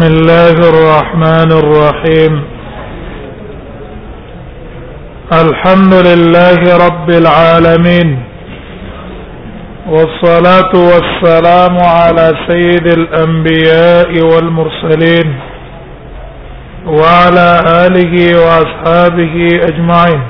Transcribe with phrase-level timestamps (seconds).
[0.00, 2.44] بسم الله الرحمن الرحيم
[5.32, 8.18] الحمد لله رب العالمين
[9.88, 15.28] والصلاه والسلام على سيد الانبياء والمرسلين
[16.86, 19.34] وعلى اله واصحابه
[19.68, 20.22] اجمعين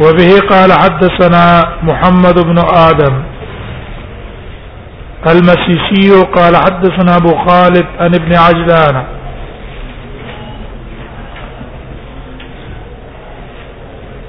[0.00, 3.31] وبه قال حدثنا محمد بن ادم
[5.30, 9.04] المسيسي قال حدثنا ابو خالد عن ابن عجلان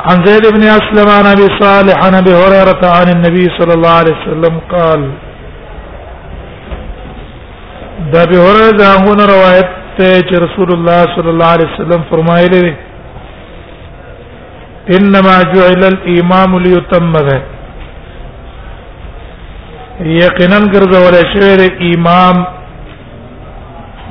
[0.01, 4.15] عن زيد بن اسلم عن ابي صالح عن ابي هريره عن النبي صلى الله عليه
[4.21, 5.09] وسلم قال
[8.13, 9.69] دا ابي هريره هنا روايه
[10.45, 12.75] رسول الله صلى الله عليه وسلم فرمایلی
[14.91, 17.52] انما جعل الامام ليتم به
[20.01, 22.35] یقینا ګرځول شوی دی امام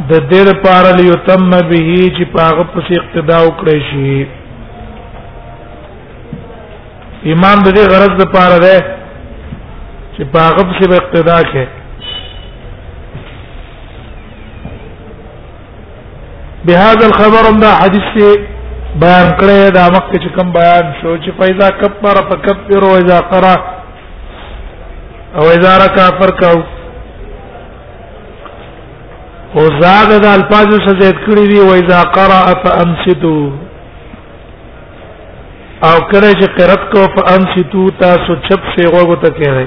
[0.08, 1.78] د دې لپاره لیتم به
[2.16, 4.24] چې پاغه پس اقتدا وکړي شي
[7.33, 8.78] امام د دې غرض لپاره دی
[10.16, 11.66] چې پاغه پس اقتدا کړي
[16.64, 18.30] بهذا الخبر دا حدیث سے
[19.00, 23.55] بیان کړی دا مکه چې کوم بیان شو چې پیدا کبر فکبر و اذا قرأ
[25.41, 26.48] او ازاره کافر کو
[29.61, 33.47] او زاد د الفاظ څخه زید کړی دی او اذا قرأ فانصتوا
[35.86, 39.66] او کله چې قرات کو فانصتوا تاسو چپ سے غوغو ته کوي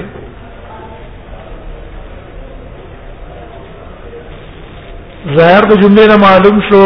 [5.36, 6.84] ظاهر د جملې نه معلوم شو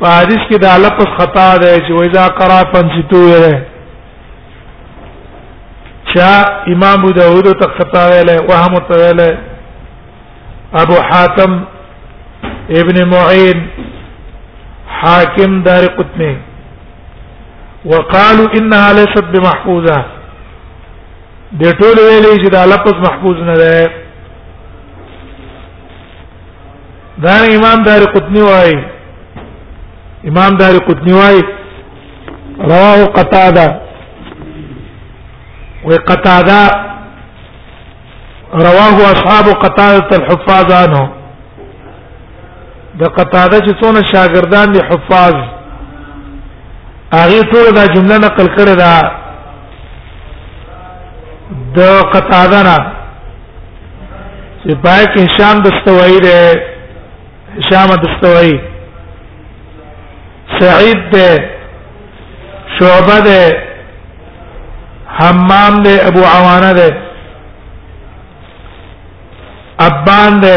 [0.00, 3.58] په حدیث کې دا لفظ خطا ده چې واذا قرا فنسيتو ده
[6.14, 6.32] چا
[6.74, 9.38] امام ابو داود ته خطا ویله وهم ته ویله
[10.82, 11.60] ابو حاتم
[12.70, 13.68] ابن معين
[14.88, 16.36] حاكم دار قطني
[17.84, 20.04] وقالوا انها ليست بمحفوظه
[21.60, 23.90] د ټول ویلې چې دا لفظ محفوظ نه ده
[27.24, 28.72] دا امام دار قطنی وای
[30.30, 31.42] امام دار قطنی وای
[32.72, 33.66] رواه قتاده
[35.84, 36.62] وقتاده
[38.68, 41.04] رواه اصحاب قتاده الحفاظ عنه
[43.00, 45.34] د قتاده چې څونه شاګردان دي حفاظ
[47.16, 49.20] هغه ټول دا جمله نقل کړې ده
[51.76, 51.80] د
[52.12, 52.76] قطادنا
[54.62, 56.40] چې پای کې هشام دستوي ده
[57.58, 58.52] هشام دستوي
[60.58, 61.28] سعید ده
[62.78, 63.42] شعبه ده
[65.18, 66.88] حمام ده ابو عوانه ده
[69.88, 70.56] ابان ده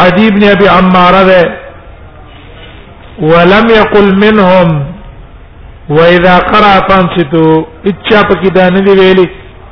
[0.00, 1.42] عدي بن ابي عمار ده
[3.30, 4.68] ولم يقل منهم
[5.88, 9.26] واذا قرأ فانصتو اچا پکې دا نه دی ویلي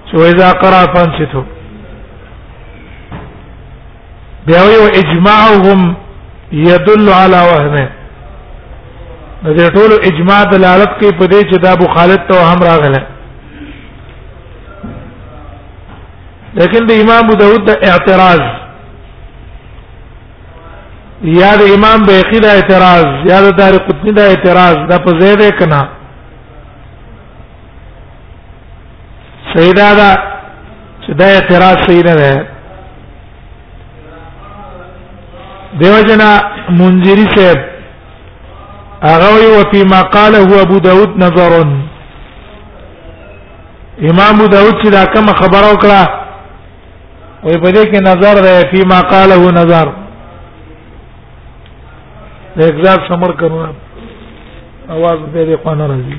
[0.07, 1.43] چې واذا قرأ فانصتو
[4.47, 5.95] بیا وی اجماعهم
[6.53, 7.89] يدل على وهمه
[9.45, 13.03] دې ټول اجماع دلالت کوي په دې چې دا بخالت توهم راغله
[16.61, 18.41] لیکن د امام ابو داود د اعتراض
[21.41, 25.43] یا د امام بیخی د اعتراض یا د دار قطنی د اعتراض دا په زید
[25.59, 25.83] کنا
[29.57, 30.07] صحیح دا دا
[31.05, 32.31] چې دا اعتراض صحیح نه ده
[35.83, 36.31] دیو جنا
[36.79, 37.59] منذری صاحب
[39.03, 45.63] هغه وی او فيما قاله ابو داود نظر امام ابو داود چې دا کوم خبر
[45.71, 46.03] او کړه
[47.45, 49.87] وې په دې کې نظر ده فيما قاله نظر
[52.57, 53.59] د اګزاب سمر کړو
[54.89, 56.17] आवाज به دې قانون راځي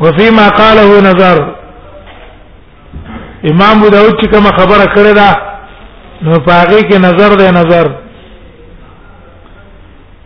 [0.00, 1.54] وفيما قاله نظر
[3.50, 5.36] امام ابو داود چې کوم خبره کړې ده
[6.22, 7.86] نو پاګه کې نظر ده نظر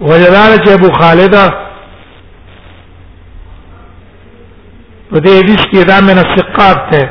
[0.00, 1.34] وجدان چې ابو خالد
[5.10, 7.10] په دې حدیث کې دا من الثقات ته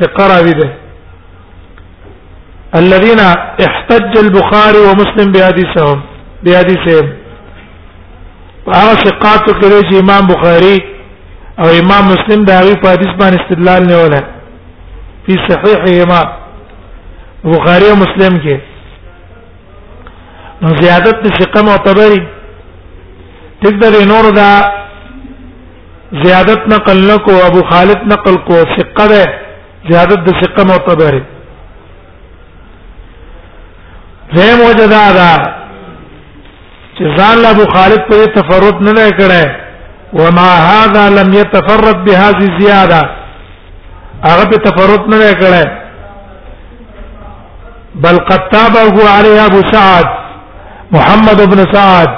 [0.00, 0.70] ثقرا وی ده
[2.74, 3.20] الذين
[3.66, 6.00] احتج البخاري ومسلم بحديثهم
[6.44, 7.08] بحديثهم
[8.66, 10.78] هغه ثقات کې چې امام بخاري
[11.62, 14.20] او امام مسلم دا غي په حدیث باندې استدلال نه ولا
[15.26, 16.28] په صحیح امام
[17.54, 18.58] بخاری او مسلم کې
[20.62, 22.20] نو زیادت د ثقه معتبري
[23.64, 24.50] تقدر نور دا
[26.24, 29.22] زیادت نقل کو ابو خالد نقل کو ثقه ده
[29.92, 31.22] زیادت د ثقه معتبري
[34.34, 35.30] زم وجدا دا
[36.96, 39.44] چې ځان له ابو خالد په تفرد نه کړه
[40.12, 43.02] ومع هذا لم يتفرد بهذه الزياده
[44.24, 45.66] هغه تفرد نه کړه
[47.94, 50.04] بل قد تابه عليه ابو سعد
[50.92, 52.08] محمد ابن سعد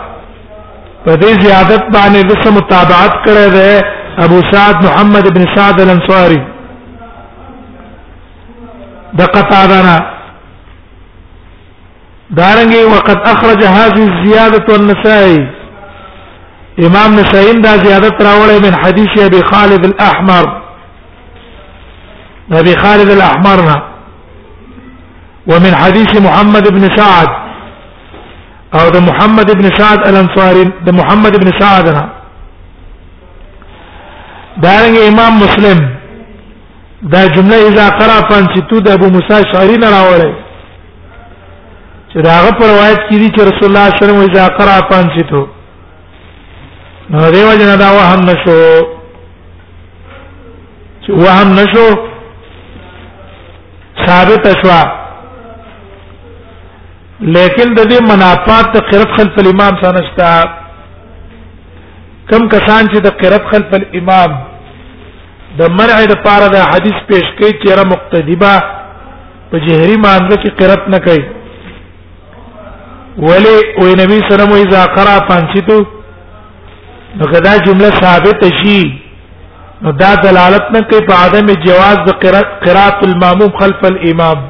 [1.06, 3.82] په دې زیادت باندې د سم متابعت کړه ده
[4.24, 6.40] ابو سعد محمد ابن سعد الانصاري
[9.12, 10.04] د قطادنا
[12.36, 15.61] دارنګي وقد اخرج هذه الزياده والنسائي
[16.80, 20.44] امام نسائم دا زیادت راوړی من حدیث ابي خالد الاحمر
[22.60, 23.74] ابي خالد الاحمرنا
[25.50, 27.28] ومن حديث محمد بن سعد
[28.80, 32.08] او ده محمد بن سعد الانصاري ده محمد بن سعدنا
[34.62, 35.86] دارنګ امام مسلم
[37.12, 40.32] دا جمله اذا قرأ فانشتو د ابو موسی شعری نه راوړی
[42.12, 45.46] چې داغه پر روایت کړي چې رسول الله صلی الله علیه وسلم اذا قرأ فانشتو
[47.10, 48.52] نو دیو جنا دا وهم نشو
[51.04, 51.84] چې وهم نشو
[54.06, 54.82] ثابت شوا
[57.36, 60.32] لیکن د دې منافات د قرب خلف الامام سنشتا
[62.32, 64.30] کم کسان چې د قرب خلف الامام
[65.62, 68.54] د مرع د پاره د حدیث پیش کوي چې را مقتدبه
[69.50, 71.24] په جهري مانزه کې قرب نه کوي
[73.26, 75.78] ولی او نبی سره مو اذا قرأ پانچیتو
[77.20, 78.76] نو کدا جمله ثابت شي
[79.86, 82.10] نو دا دلالت نه کوي په عدم جواز د
[82.66, 84.40] قرات الماموم خلف الامام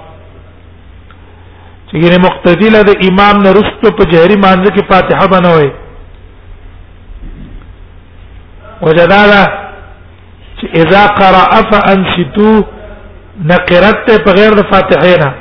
[1.87, 5.73] چې ګینه مقتدی له د امام نه رستو په جهري مانزه کې فاتحه بنوي
[8.83, 9.43] وجدالا
[10.57, 12.53] چې اذا قرأ فانصتو
[13.53, 15.33] نقرت په غیر د فاتحه نه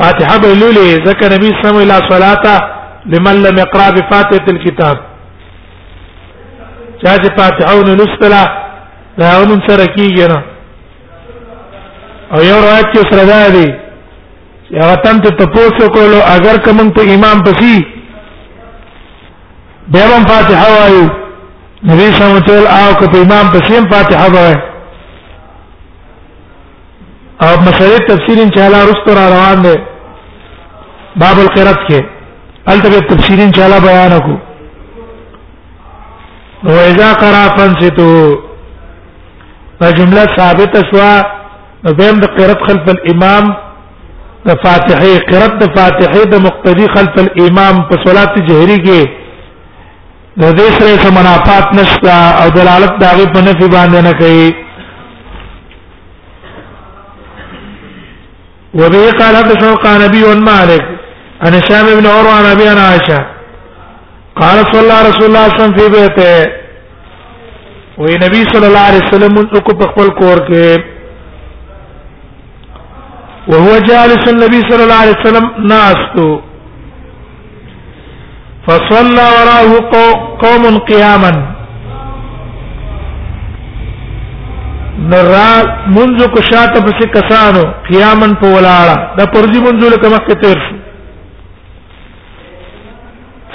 [0.00, 2.73] فاتحه به لولې ذکر نبی صلی الله علیه وسلم
[3.12, 4.96] لمن لم يقرا بفاتحه الكتاب
[7.02, 8.42] چا چې فاتحه نو لستلا
[9.18, 10.38] دا اون سره کیږي نه
[12.36, 13.68] او یو روایت کې سره ده دي
[14.66, 17.76] چې هغه تم ته تاسو کولو اگر کوم ته امام پسی
[19.92, 24.28] به هم فاتحه وایو نبی صلی الله علیه وسلم او کو امام پسی هم فاتحه
[24.36, 24.58] وایي
[27.42, 29.74] او مسلې تفسیر ان شاء الله رستور روان ده
[31.16, 32.13] باب القرات کې
[32.72, 34.36] البته تفصیل ان شاء الله بیان کو
[36.68, 38.12] نو اذا قرا فنستو
[39.80, 41.02] دا جمله ثابته شو
[41.90, 43.50] بهم د قرات خلف الامام
[44.46, 49.08] د فاتحه قرات د فاتحه د مقتدی خلف الامام په صلات جهری کې
[50.44, 54.54] د دې سره سمنافات نشتا او دلالت داغه په نفي باندې نه کوي
[58.80, 60.93] وبه قال حدثنا قال نبي مالك
[61.42, 63.18] عن هشام بن عروه عن ابي عن عائشه
[64.40, 66.52] قال صلى رسول الله صلى الله عليه وسلم في بيته
[67.98, 69.34] وي نبي صلى الله عليه وسلم
[69.66, 70.92] کو په خپل کور کې
[73.48, 76.28] وهو جالس النبي صلى الله عليه وسلم ناستو
[78.66, 81.32] فصلى وراه قوم قياما
[85.10, 85.50] نرا
[85.98, 90.83] منذ کو شاته پس کسانو قیامن په ولاړه د پرځي منذ لکه مخکې تیر شو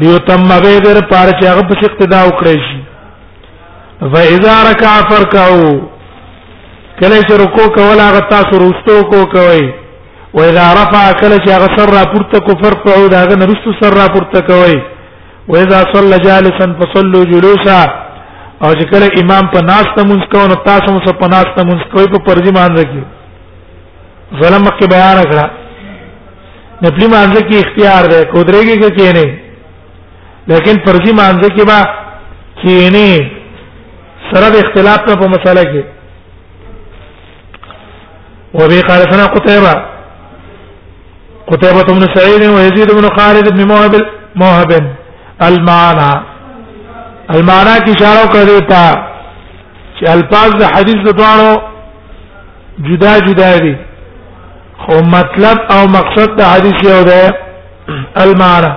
[0.05, 5.77] ليتم به در پارچ هغه په اقتدا وکړي شي فاذا ركع فركعوا
[7.01, 9.65] کله چې رکوع کول هغه تاسو رستو کو کوي
[10.37, 13.95] و اذا رفع کله چې هغه سر را پورته کو فرفعوا دا هغه رستو سر
[14.01, 14.77] را پورته کوي
[15.49, 17.81] و اذا صلى جالسا فصلوا جلوسا
[18.63, 22.07] او چې کله امام په ناشته مونږ کوو نو تاسو مو په ناشته مونږ کوي
[22.15, 23.03] په پرځي باندې کې
[24.45, 25.51] ظلم کې بیان کړه
[26.85, 29.39] نپلی مانځ کې اختیار ده کودريږي کې کې نه
[30.55, 31.81] لیکن پرځي مانځ کې با
[32.63, 33.31] کې نه
[34.31, 35.96] سره اختلاف په مسله کې
[38.55, 39.73] وبه قال ثنا قتيبة
[41.53, 43.95] قتيبة بن سعيد ويزيد بن خالد بن موهب
[44.37, 44.97] موهب
[45.43, 46.21] المعنى
[47.31, 48.95] المعنى کی اشاره کړی تا
[50.01, 51.57] چې الفاظ د حدیث د دوانو
[52.89, 53.73] جدا جدا دي
[54.79, 57.21] خو مطلب او مقصد د حدیث یو دی
[58.27, 58.73] المعنى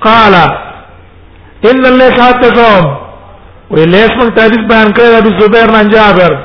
[0.00, 0.34] قال
[1.70, 2.94] ان الله ساتكم
[3.70, 6.38] وليس من تحديث بيان كذا زبير بن جابر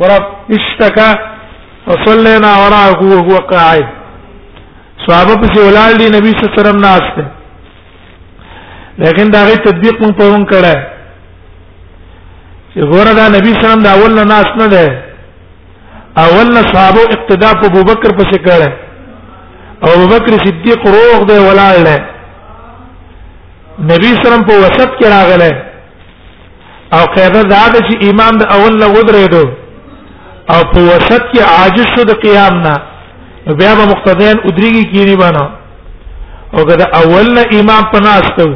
[0.00, 0.24] ورب
[0.56, 1.10] اشتکا
[1.86, 3.86] فصلینا وراءه وهو قاعد
[5.06, 7.24] صحابه پسې ولال دي نبی صلی الله علیه وسلم ناشته
[9.04, 10.74] لیکن دا غي تطبیق مون پرون کړه
[12.72, 14.86] چې ګوره دا نبی صلی الله علیه وسلم دا اول نه ناش نه ده
[16.24, 18.68] اول صحابه اقتدا په ابوبکر پسې کړه
[19.84, 21.86] او ابوبکر صدیق روغ دی ولاړ
[23.90, 25.50] نبی سلام په وسط کې راغله
[26.96, 29.44] او قاعده دا ده چې امام د اول نه ودرېدو
[30.52, 32.74] او په وسط کې عاجز شو د قیام نه
[33.60, 35.44] بیا به مقتدیان ودریږي کینی باندې
[36.54, 38.46] او کله اول نه امام پناستو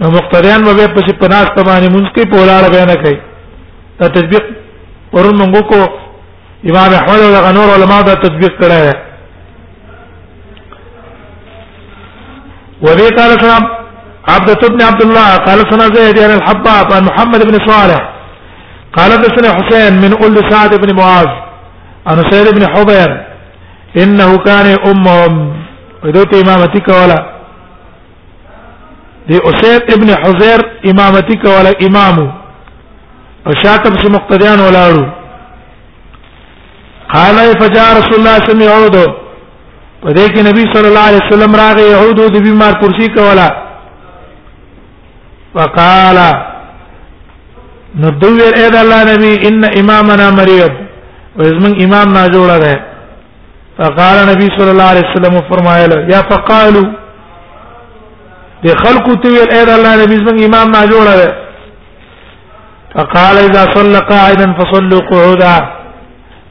[0.00, 3.18] نو مقتدیان به پسې پناست باندې مونږ کې په ولاړ بیان کوي
[4.00, 4.44] دا تطبیق
[5.14, 5.82] ورن موږ کو
[6.70, 8.94] امام احمد له غنور نور علما تطبيق تطبیق کړی دی
[12.84, 13.62] وبه قال سلام
[14.34, 17.98] عبد بن عبد الله قال سنا زيد بن الحباب عن محمد بن صالح
[18.96, 21.26] قال سنه حسين من أول سعد بن معاذ
[22.06, 23.10] عن سعيد بن حبير
[24.02, 25.62] انه كان امهم
[26.04, 27.20] ودوت امامتي ولا
[29.28, 32.16] دي اسيد ابن حزير امامتي كولا امام
[33.46, 35.21] او سمقتديان مقتديان ولا رو
[37.14, 39.14] قال فجاء رسول الله صلى الله عليه وسلم
[40.04, 43.48] په دې کې نبی صلی الله علیه وسلم راغی یهود د بیمار کرسی کولا
[45.56, 46.18] وقال
[48.00, 50.72] نو دوی اې د الله نبی ان امامنا مریض
[51.36, 52.74] وزمن امام نا جوړه ده
[53.78, 56.84] فقال نبی صلی الله علیه وسلم فرمایله یا فقالوا
[58.64, 61.34] د خلق تو ویل اې د الله نبی زمن امام نا جوړه ده
[62.94, 65.54] فقال اذا صلى قاعدا فصلوا قعودا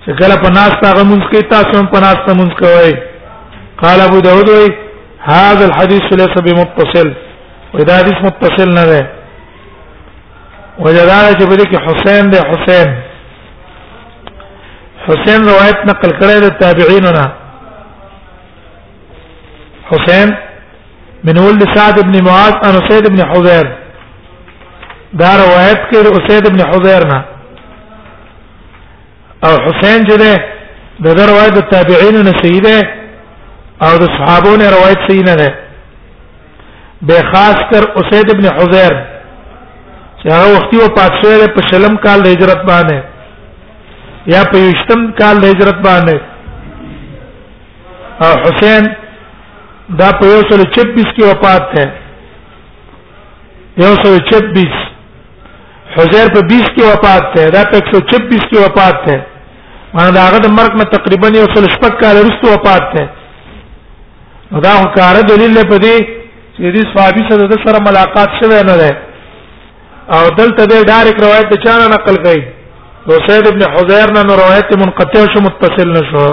[0.06, 2.94] چې کله په ناس تا غمونځ کوي تاسو هم په ناس ته مونږ کوي
[3.82, 4.68] قال ابو داود وی
[5.34, 7.10] هذا الحديث ليس بمتصل
[7.74, 9.02] ودا حدیث متصل نه ده
[10.80, 12.90] وجدار چې په دې کې حسین ده حسین
[15.08, 17.26] حسین روایت نقل کړی د تابعینو نه
[19.92, 20.34] حسین
[21.30, 23.66] من ولد سعد بن معاذ عن سعد بن حذير
[25.14, 27.22] دا روایت کړي اسید بن حذير نه
[29.48, 30.34] او حسین چې ده
[31.04, 32.78] د روایت تابعین نه سیده
[33.86, 35.54] او د صحابو نه روایت صحیح نه ده
[37.02, 38.94] به خاص کر اسید ابن حذیر
[40.22, 43.00] چې هغه وختي او پاتشه په شلم کال د هجرت باندې
[44.34, 46.18] یا په یشتم کال د هجرت باندې
[48.26, 48.94] او حسین
[50.02, 51.88] دا په 126 کې وفات ده
[53.78, 54.91] 126
[55.96, 59.16] حزیر په 20 کې وفات ته دا په 126 کې وفات ته
[59.96, 63.04] مانه دا هغه د مرګ نه تقریبا یو څل شپږ کال وروسته وفات ته
[64.66, 65.98] دا هو کار دلیل په دې
[66.56, 68.92] چې دې صحابي سره د سره ملاقات شوه نه ده
[70.16, 72.44] او دلته د ډایرک روایت د چانه نقل کړي
[73.08, 76.26] نو سید ابن حزیر نه روایت منقطع شو متصل نشو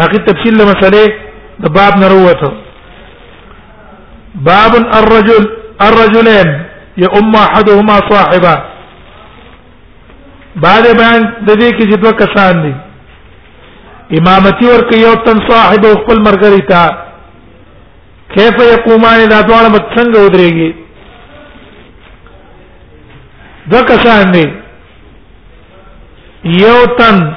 [0.00, 1.12] هغه تفصیل له مسلې
[1.66, 2.50] د باب نه وروته
[4.48, 5.46] باب الرجل
[5.88, 6.48] الرجلين
[7.02, 8.54] یا ام احدهما صاحبا
[10.62, 12.74] بعد بیان د دې کې چې دوه کسان دي
[14.20, 16.82] امامتي ور کوي او تن صاحب او خپل مرګري تا
[18.36, 20.70] کیف یقومان دا دوه مت څنګه ودرېږي
[23.70, 24.46] دوه کسان دي
[26.44, 27.34] یو تن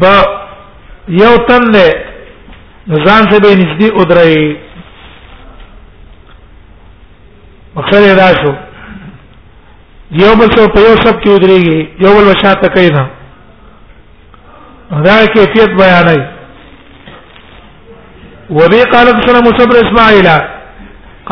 [0.00, 0.14] با
[1.20, 1.84] یو تن نه
[2.88, 4.67] ځان څخه به نږدې ودرېږي
[7.78, 8.52] مقصد دا شو
[10.20, 13.02] یو بل څو په یو سب کې ودرېږي یو بل وشا ته کوي نه
[15.06, 16.20] دا کیفیت بیانای
[18.56, 20.28] وبي قال حدثنا مصبر اسماعيل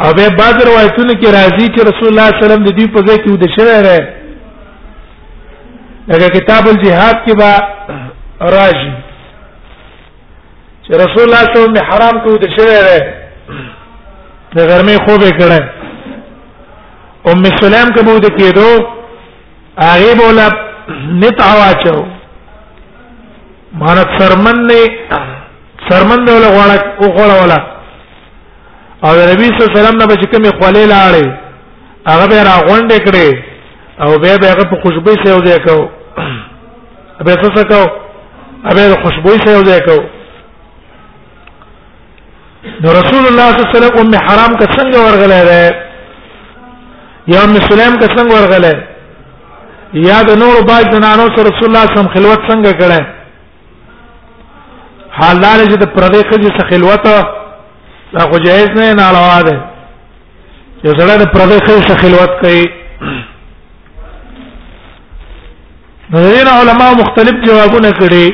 [0.00, 2.86] او به باز روایتونه کې راځي چې رسول الله صلی الله علیه وسلم د دې
[2.94, 4.00] په ځای کې ود شوی دی
[6.08, 7.52] لکه کتاب الجihad کې با
[8.56, 8.92] راځي
[10.84, 13.70] چې رسول الله صلی الله علیه وسلم حرام کې ود شوی دی
[14.56, 15.60] د ګرمې خوبې کړه
[17.30, 18.68] ام سلام کبو د کېدو
[19.88, 20.48] هغه بولا
[21.22, 21.96] نت اواچو
[23.80, 24.80] مانت سرمن نه
[25.88, 27.60] سرمن دی ولا غواړه او غواړه ولا
[29.06, 31.26] او نبی صلی الله علیه وسلم نه بچ کمی خولې لاړې
[32.10, 33.28] هغه به را غونډې کړې
[34.02, 35.78] او به به هغه په خوشبو سره یو ځای کو
[37.26, 37.82] به څه څه کو
[38.76, 39.98] به خوشبو سره یو ځای کو
[42.82, 45.58] نو رسول الله صلی الله علیه وسلم ام حرام کا څنګه ورغله ده
[47.32, 48.72] یا ام سلیم کا څنګه ورغله
[50.08, 53.00] یا د نور باج زنانو سره رسول الله صم خلوت څنګه کړه
[55.20, 57.02] حالال چې د پردې خځې سره خلوت
[58.14, 59.54] دا خو جایز نه نه علاوه ده
[60.86, 62.64] یو سره د پردې خځې سره خلوت کوي
[66.48, 68.26] نو علماء مختلف جوابونه کړي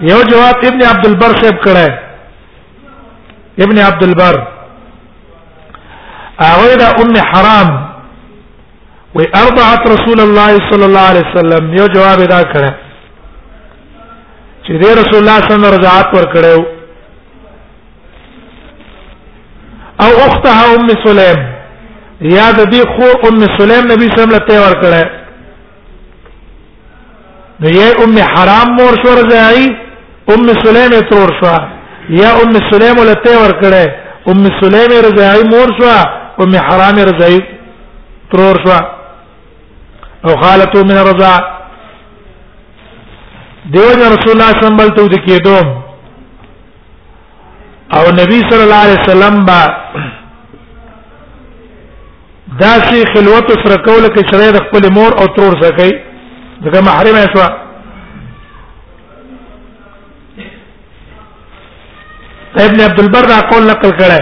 [0.00, 1.98] یو جواب ابن عبد البر صاحب کړه
[3.64, 4.36] ابن عبد البر
[6.40, 7.68] هغه دا ام حرام
[9.14, 12.70] و ارضعت رسول الله صلی الله علیه وسلم یو جواب دا کړه
[14.66, 16.58] چې دې رسول الله صلی الله علیه وسلم رضاعت ور کړو
[20.04, 21.40] او اختها ام سلیم
[22.38, 25.02] یا د دې خور ام سلیم نبی صلی الله علیه وسلم ته ور کړه
[27.60, 29.68] نو یې ام حرام مور شو رضاعی
[30.34, 31.52] ام سلیم ترور شو
[32.20, 33.86] یا ام سلیم لته ور کړه
[34.32, 35.92] ام سلیم رضای مور شو
[36.42, 37.38] ام حرام رضای
[38.32, 38.78] ترور شو
[40.26, 41.32] او خالته من رضا
[43.74, 45.56] دیو رسول الله صلی الله علیه وسلم ته دکېدو
[47.96, 49.60] او نبی صلی الله علیه وسلم با
[52.60, 55.90] داسې خلوت سره کول کې شریعت خپل مور او ترور سره کوي
[56.66, 57.50] دغه محرمه شوه
[62.58, 64.18] ابن عبد البر دا قول نقل کړه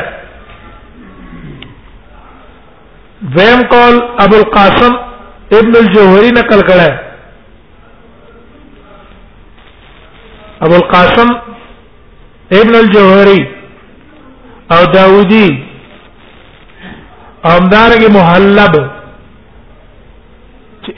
[3.37, 4.95] ویم قول ابو القاسم
[5.59, 7.01] ابن الجوهري نقل کړه
[10.67, 11.29] ابو القاسم
[12.61, 13.41] ابن الجوهري
[14.73, 15.65] او داودي
[17.57, 18.73] امدارګ محلب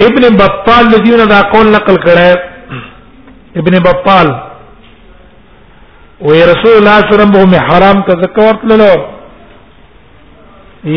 [0.02, 2.36] ابن بطال الذين دا قول نقل کړه
[3.60, 4.38] ابن بطال
[6.24, 8.94] و رسول الله صلی الله علیه وسلم به حرام کا ذکر تللو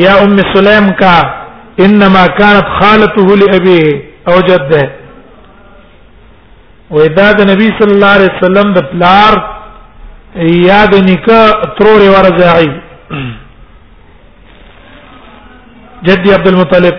[0.03, 1.15] یا ام سلیم کا
[1.85, 4.83] انما كانت خالته لابيه او جده
[6.91, 9.35] و اذا النبي صلی الله علیه وسلم د پلار
[10.69, 11.41] یاد نکا
[11.79, 12.69] ترور ورزاعی
[16.07, 16.95] جدي عبد المطلب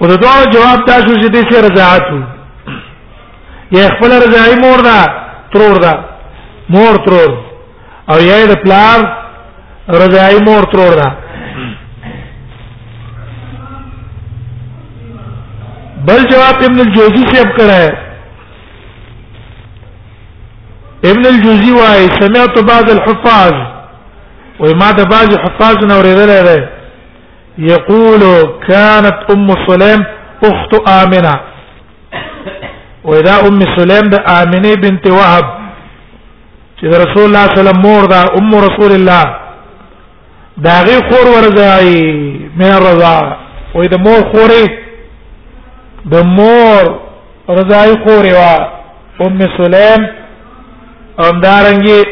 [0.00, 2.37] ورته جواب تاسو چې دې سره رضاعت
[3.70, 4.98] یا خپل رضای مور دا
[5.52, 5.92] ترور دا
[6.74, 7.30] مور ترور
[8.12, 8.98] او یا د پلار
[10.02, 11.08] رضای مور ترور دا
[16.08, 17.90] بل جواب ابن الجوزی سے اب کڑا ہے
[21.10, 23.52] ابن الجوزی وايي سمعت بعض الحفاظ
[24.60, 26.68] وما ده بعض الحفاظ نوريدل ده
[27.58, 28.20] يقول
[28.68, 30.04] كانت ام سليم
[30.44, 31.34] اخت امنه
[33.08, 35.44] و دا ام سلیم د امنه بنت وهب
[36.78, 39.24] چې رسول الله صلی الله علیه وسلم مور دا ام رسول الله
[40.66, 41.94] دا غي خور ورزای
[42.60, 43.16] من الرضا
[43.74, 44.70] و دا مور خورې
[46.12, 46.80] د مور
[47.60, 48.70] رضای خورې وا
[49.26, 50.06] ام سلیم
[51.18, 52.06] ام دارنګي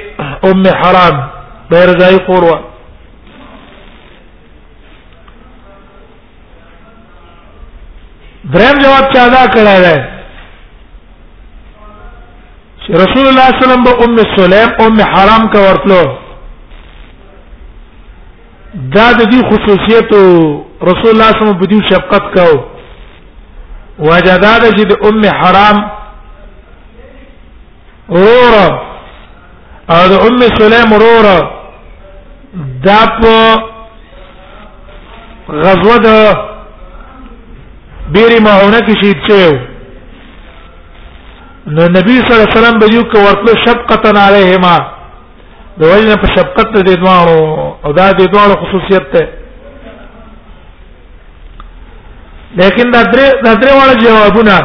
[0.49, 1.23] ام حرام
[1.71, 2.59] د رضای خور وا
[8.55, 10.13] دریم جواب چا دا کړه
[12.87, 16.03] چې رسول الله صلی الله علیه وسلم به ام سلیم ام حرام کا ورتلو
[18.97, 20.09] دا د دې خصوصیت
[20.91, 22.53] رسول الله صلی الله علیه وسلم په دې شفقت کاو
[23.99, 25.77] وجداد چې د ام حرام
[28.09, 28.69] وروره
[29.95, 31.39] او د ام سلیم وروره
[32.91, 33.35] دا په
[35.63, 36.13] غزوه د
[38.13, 39.51] بیري معاونه کې شهید شوی
[41.67, 44.77] نو نبی صلی الله علیه وسلم به یو کو ورته شفقتن علیهما
[45.79, 49.29] د وژنه په شفقت د دوانو او دا د دوانو خصوصیت ده
[52.61, 54.59] لیکن دا درې دا درې واړه جوابونه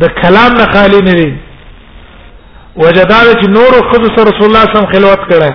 [0.00, 1.36] د کلام نه خالی نه دي
[2.76, 5.54] وجدار چې نور خود سره رسول الله صم خلوت کړه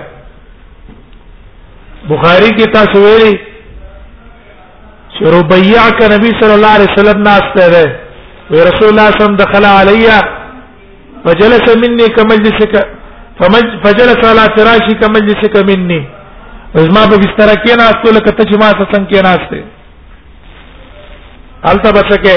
[2.10, 3.36] بخاری کې تاسو ویلي
[5.18, 8.03] چې ربيعه نبی صلی الله علیه وسلم ناشته ده
[8.50, 10.08] ورسول الله صم دخل علي
[11.24, 12.74] فجلس مني كمجلسك
[13.84, 16.04] فجلس على فراشي كمجلسك مني
[16.76, 19.62] زما په بستر کې نه استو لکه ته چې ما سره څنګه نه استه
[21.64, 22.36] حالت بچکه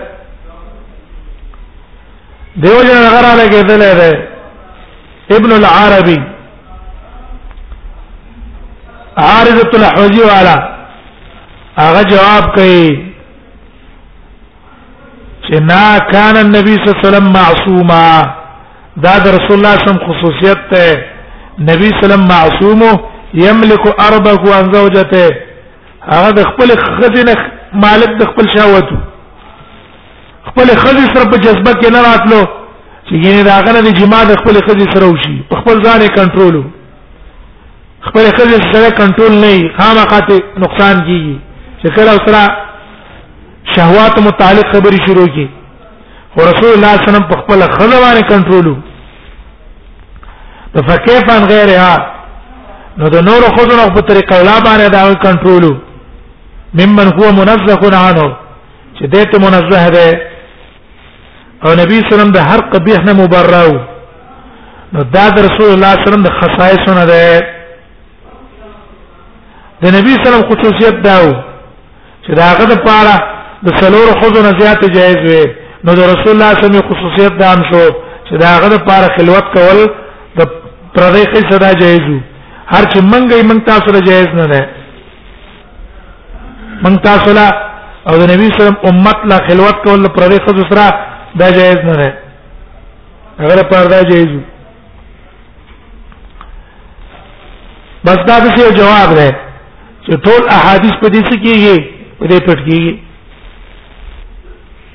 [2.62, 4.12] دیو جن غره لګیدل دی
[5.36, 6.18] ابن العربي
[9.18, 10.56] عارضه الحوزي والا
[11.78, 13.12] هغه جواب کوي
[15.46, 18.36] چې نا کان النبي صلی الله علیه وسلم معصوما
[19.04, 21.11] دا د رسول الله صلی الله علیه وسلم خصوصیت ته
[21.70, 22.92] نبی سلام معصومو
[23.46, 25.30] یملک ارضه عن زوجته
[26.14, 27.36] هغه د خپل خزینه
[27.84, 28.90] مالک د خپل شهوت
[30.50, 32.42] خپل خزی سره په جذبه کې نه راتلو
[33.08, 36.58] چې ګینه راغله د جما د خپل خزی سره وشي خپل ځان کنټرول
[38.10, 41.36] خپل خزی سره کنټرول نه خامخاته نقصان کیږي
[41.82, 42.42] چې کله سره
[43.76, 45.50] شهوات متعلق خبري شروع کی
[46.36, 48.78] او رسول الله صلی الله علیه وسلم په خپل خزوانه کنټرولو
[50.76, 51.96] نو فكيف ان غيرها
[52.98, 55.72] نو د نور خزنه په طریقه ولا باندې دا کنټرولو
[56.80, 58.28] ممن هو منزه عنه
[58.98, 60.08] چې دې ته منزه ده
[61.64, 63.72] او نبی سلام د هر قبیح نه مبرر
[64.94, 67.42] نو دا د رسول الله سلام د خصائصونه ده
[69.82, 71.32] د نبی سلام خصوصیت داو
[72.24, 73.18] چې دا هغه د پاره
[73.66, 75.44] د سلور خزو نه زیات جایز وي
[75.86, 77.84] نو د رسول الله سلام خصوصیت دام شو
[78.28, 79.80] چې دا هغه د پاره خلوت کول
[80.96, 82.16] پر دې کې صدا جایزو
[82.76, 84.62] هر چې منګي منګ تاسو له جایز نه ده
[86.84, 87.46] منګ تاسو له
[88.08, 90.88] او د نبی سلام امت لا خلوت کول پر دې خو سره
[91.44, 92.10] دا جایز نه ده
[93.44, 94.42] هغه پر دا جایزو
[98.10, 99.30] بس دا د څه جواب ده
[100.06, 101.78] چې ټول احادیث په دې څه کېږي
[102.20, 102.92] په دې پټ کېږي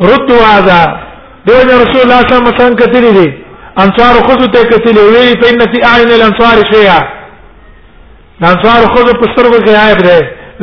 [0.08, 0.80] رتوا دا
[1.46, 3.28] د رسول الله صلی الله علیه وسلم کتلی دي
[3.82, 6.98] انصار خذو ته کتل وی په ان فی اعین الانصار شیعا
[8.50, 10.16] انصار خذو په سترګو کې غایب ده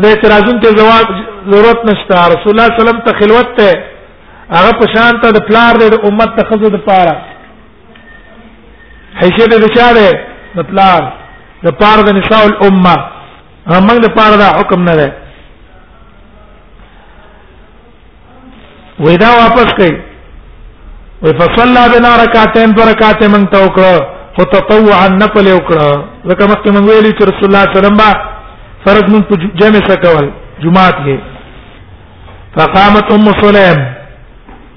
[0.06, 1.08] د اعتراضون ته جواب
[1.54, 3.70] ضرورت نشته رسول الله سلام ته خلوت ته
[4.58, 7.16] هغه په شان ته د پلار د امت ته خذو د پاره
[9.22, 10.08] حیثیت د چا ده
[10.56, 11.02] د پلار
[11.66, 12.96] د پاره د نساء الامه
[13.74, 15.08] همغه د پاره دا حکم نه ده
[19.06, 19.92] ودا واپس کړي
[21.24, 23.98] و فصلى بنا رکعتين برکعت من تو کړه
[24.38, 25.90] خو تطوعا نفل وکړه
[26.30, 29.22] لکه مخکې من ویلي چې رسول الله صلی الله علیه وسلم فرض من
[29.62, 30.26] جمع سکول
[30.64, 31.16] جمعات کې
[32.58, 33.80] فقامت ام سليم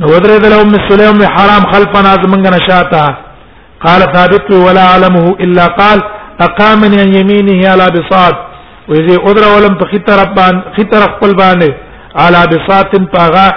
[0.01, 3.05] نو ودرې د ام سليم حرام خلفنا زمنګ نشاتا
[3.87, 5.99] قال ثابت ولا علمه الا قال
[6.51, 8.37] اقامني عن يمينه على بساط
[8.89, 10.19] وإذا أدرى ولم تخطر
[10.77, 11.71] خطر خپل باندې
[12.15, 13.49] على بساط پاغا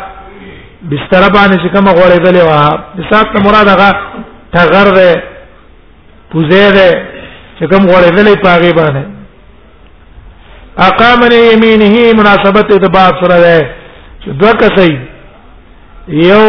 [0.87, 2.51] بستر باندې چې کوم غوړېدلې و
[2.97, 3.89] بسات ته مراد هغه
[4.53, 5.23] ټغر ده
[6.31, 6.89] پوزه ده
[7.59, 9.03] چې کوم غوړېدلې پاغه باندې
[10.87, 11.21] اقام
[11.53, 13.57] یمینه مناسبت د باب سره ده
[14.23, 14.97] چې دوه کسې
[16.31, 16.43] یو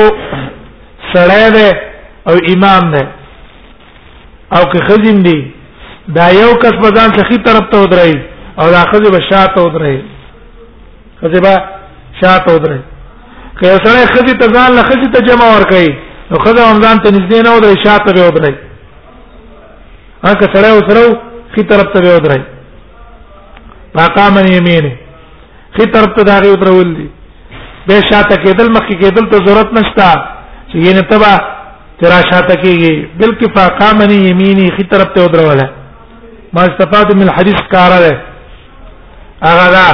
[1.13, 1.69] سړی ده
[2.29, 3.03] او امام ده
[4.57, 5.41] او که خزم دي
[6.15, 8.19] دا یو کس په ځان څخه طرف ته ودرې
[8.61, 10.01] او دا خزم شاته ودرې
[11.21, 11.45] خزم
[12.21, 12.81] شاته ودرې
[13.63, 15.89] که سره خزي ته ځان له خزي ته جمع ور کوي
[16.31, 18.55] نو خزه هم ځان ته نږدې نه ودرې شاته به ودرې
[20.29, 21.05] هغه سره وسره
[21.57, 22.43] خي طرف ته به ودرې
[23.99, 24.93] باقام یمینه
[25.79, 27.07] خي طرف ته داغه ودرول دي
[27.89, 30.09] به شاته کېدل مخکې کېدل ته ضرورت نشتا
[30.71, 31.35] چې یې نه تبا
[32.01, 33.99] ترا شاته کېږي بلکې فاقام
[34.31, 35.69] یمینه خي طرف ته ودروله
[36.55, 38.13] ما استفاده من الحديث کاره ده
[39.49, 39.87] هغه دا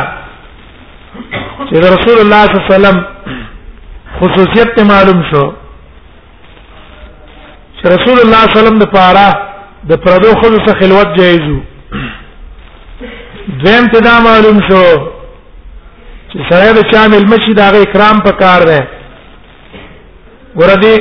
[1.68, 3.45] چې رسول الله صلی الله علیه وسلم
[4.20, 5.40] خصوصیت ته معلوم شو
[7.78, 9.28] چې رسول الله صلی الله علیه وسلم د پاره
[9.88, 11.58] د پردو خلو سره خلوت جایزو
[13.64, 14.82] دویم ته دا معلوم شو
[16.30, 18.80] چې سره د شامل مشي دا غي کرام په کار ده
[20.62, 20.92] ورته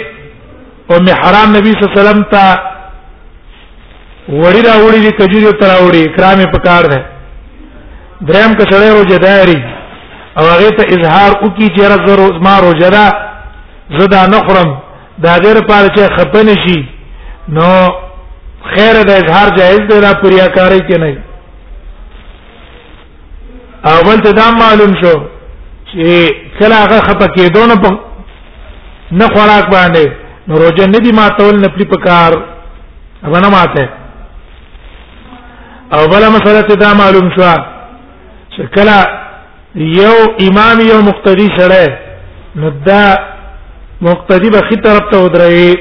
[0.98, 2.46] ام حرام نبی صلی الله علیه وسلم ته
[4.28, 7.02] وړی را وړی دي کجوري تر وړی کرام په کار ده
[8.22, 9.60] دریم کسړې روزه دایری
[10.40, 13.06] او هغه ته اظهار وکي چې رزر ما روزه
[14.00, 14.70] زدا نخرم
[15.24, 16.80] دا غیر پاره چې خپن شي
[17.50, 17.68] نو
[18.74, 21.18] خیر د اظهار جایز دی را پریا کاری کې نه
[23.94, 25.16] اول ته دا معلوم شو
[25.92, 26.06] چې
[26.60, 27.90] کله هغه خپکه دونه په
[29.12, 30.06] نه خوراک باندې
[30.48, 32.32] نو روزه نه دی ماتول نه پلی پکار
[33.24, 33.90] ونه ماته
[35.94, 37.46] اوله مسله ته دا معلوم شو
[38.56, 39.25] چې کله
[39.76, 42.00] یو امام یو مقتدی سره
[42.56, 43.16] نو دا
[44.02, 45.78] مقتدی به خي طرف ته ودرې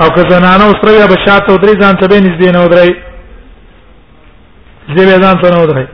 [0.00, 2.90] او که زنانه اوسره یا بشاته ودرې ځان ته به نږدې نه ودرې
[4.96, 5.86] زه به ځان ته نه ودرې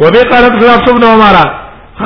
[0.00, 1.36] وبه قالت خلاف ابن عمر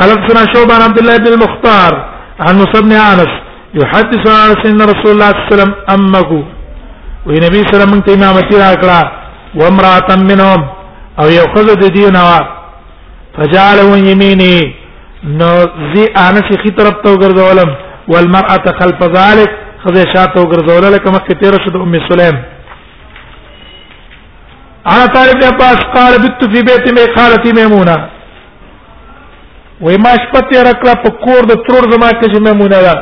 [0.01, 1.93] خلفنا شوبان عبد الله بن المختار
[2.41, 3.29] عن مصعب بن انس
[3.75, 6.31] يحدث عن ان رسول الله صلى الله عليه وسلم امه
[7.27, 9.01] ونبي صلى الله عليه وسلم امامتي راکړه
[9.55, 10.67] وامراه منهم
[11.23, 12.41] او یو خزه د دینه
[13.39, 14.53] فجعله يميني
[15.41, 15.49] نو
[15.95, 17.71] زی انا شي خي طرف ته وګرځولم
[18.13, 19.51] والمرأة خلف ذلك
[19.85, 22.37] خذ شاته وګرځول لك مخکې تیر شو د ام سلیم
[24.95, 27.97] انا طالب ابن عباس قال بت في بيت مي خالتي ميمونه
[29.83, 32.97] وې ما شپته رکړه په کور د ترور زما کې چې ميمونه ده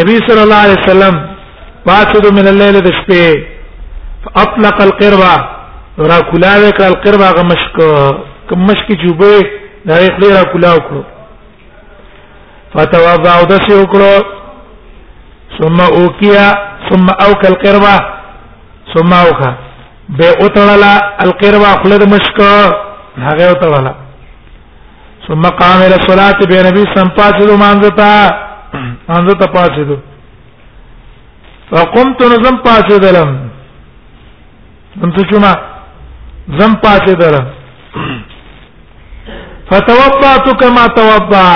[0.00, 1.20] نبی صلی الله علیه وسلم
[1.86, 7.82] پاتد من الليل د شپې فاطلق القربه را کولاوه کړه القربه غمشک
[8.50, 9.32] کومشکی جوبه
[9.88, 11.02] دا یې خلی را کولا وکړو
[12.74, 14.14] فتوضا او د سی وکړو
[15.56, 16.44] ثم اوکیا
[16.88, 17.94] ثم اوک القربه
[18.94, 19.50] ثم اوکا
[20.18, 20.92] به اوتړلا
[21.24, 22.38] القربه خپل د مشک
[23.26, 23.94] هغه اوتړلا
[25.26, 28.12] ثم قام الى الصلاه به نبی سم پاتلو مانځتا
[29.08, 29.96] مانځتا پاتلو
[31.70, 33.32] فقمت نظم پاتلم
[35.04, 35.52] انت چما
[36.58, 37.46] زم پاتلم
[39.70, 41.52] فتوضأت كما توضأ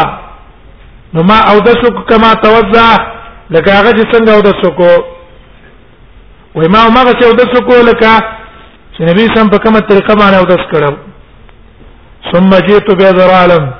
[1.14, 2.90] نو ما او د سو کما توضا
[3.55, 4.92] لکه هغه چې څنګه او د سو کو
[6.59, 8.12] و ما او ما چې او د سو کو لکه
[8.94, 10.96] چې نبی سم په کومه طریقه باندې او د سو کړم
[12.31, 13.70] ثم جئت بذر عالم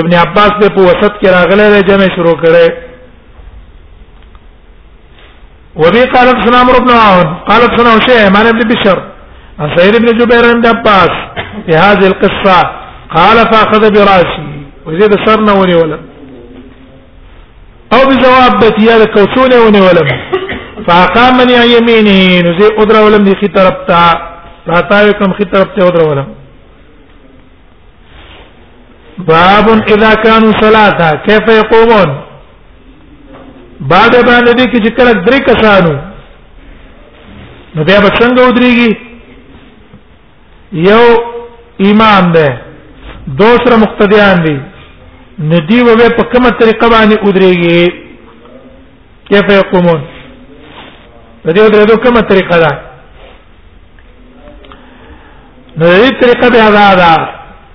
[0.00, 2.85] ابن عباس دې په وسط کې راغله جمع شروع کړه
[5.76, 8.98] وبي قال حدثنا عمرو بن عون قال حدثنا هشام عن ابن بشر
[9.58, 11.10] عن سعيد بن جبير بن عباس
[11.66, 12.62] في هذه القصة
[13.16, 14.48] قال فأخذ براسي
[14.86, 16.00] وزيد صرنا وني ولم
[17.92, 20.08] أو بجواب بيتي هذا كوتوني وني ولم
[20.88, 24.32] فأقامني عن يمينه نزيد أدرى ولم يخي تربتا
[24.66, 26.26] فأتايكم خي تربتا أدرى ولم
[29.18, 32.25] باب إذا كانوا ثلاثة كيف يقومون
[33.80, 35.92] بعد باندې دې کې چې کله درې کسانو
[37.74, 38.90] نو بیا به څنګه ودرېږي
[40.72, 41.04] یو
[41.90, 42.48] امام دی
[43.40, 44.56] دوسر مقتدیان دی
[45.52, 48.04] ندی و به په کومه طریقه باندې ودرېږي
[49.28, 50.02] کیف یقومون
[51.42, 52.72] په دې ودرېدو کومه طریقه ده
[55.78, 57.14] نو دې طریقه به آزاد ده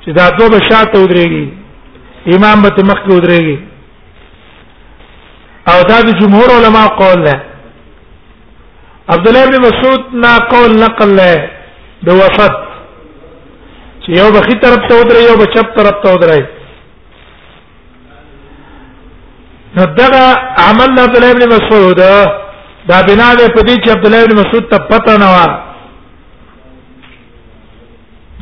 [0.03, 1.47] چې دا دوه شاته ودرېږي
[2.35, 3.70] امام به مخکې ودرېږي
[5.69, 7.33] او دا د جمهور علما قول ده
[9.13, 11.49] عبد الله بن مسعود نا قول نقل له
[12.07, 12.55] د وسط
[14.03, 16.43] چې یو بخي طرف ته ودرې یو بچپ طرف ته ودرې
[19.77, 20.23] نو دغه
[20.67, 21.97] عمل عبد الله بن مسعود
[22.87, 25.43] دا بنا ده په دې چې عبد الله بن مسعود ته پته نه و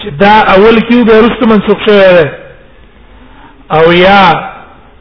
[0.01, 2.29] چې دا اول کیو به رسټ منسوخ شوی
[3.77, 4.48] او یا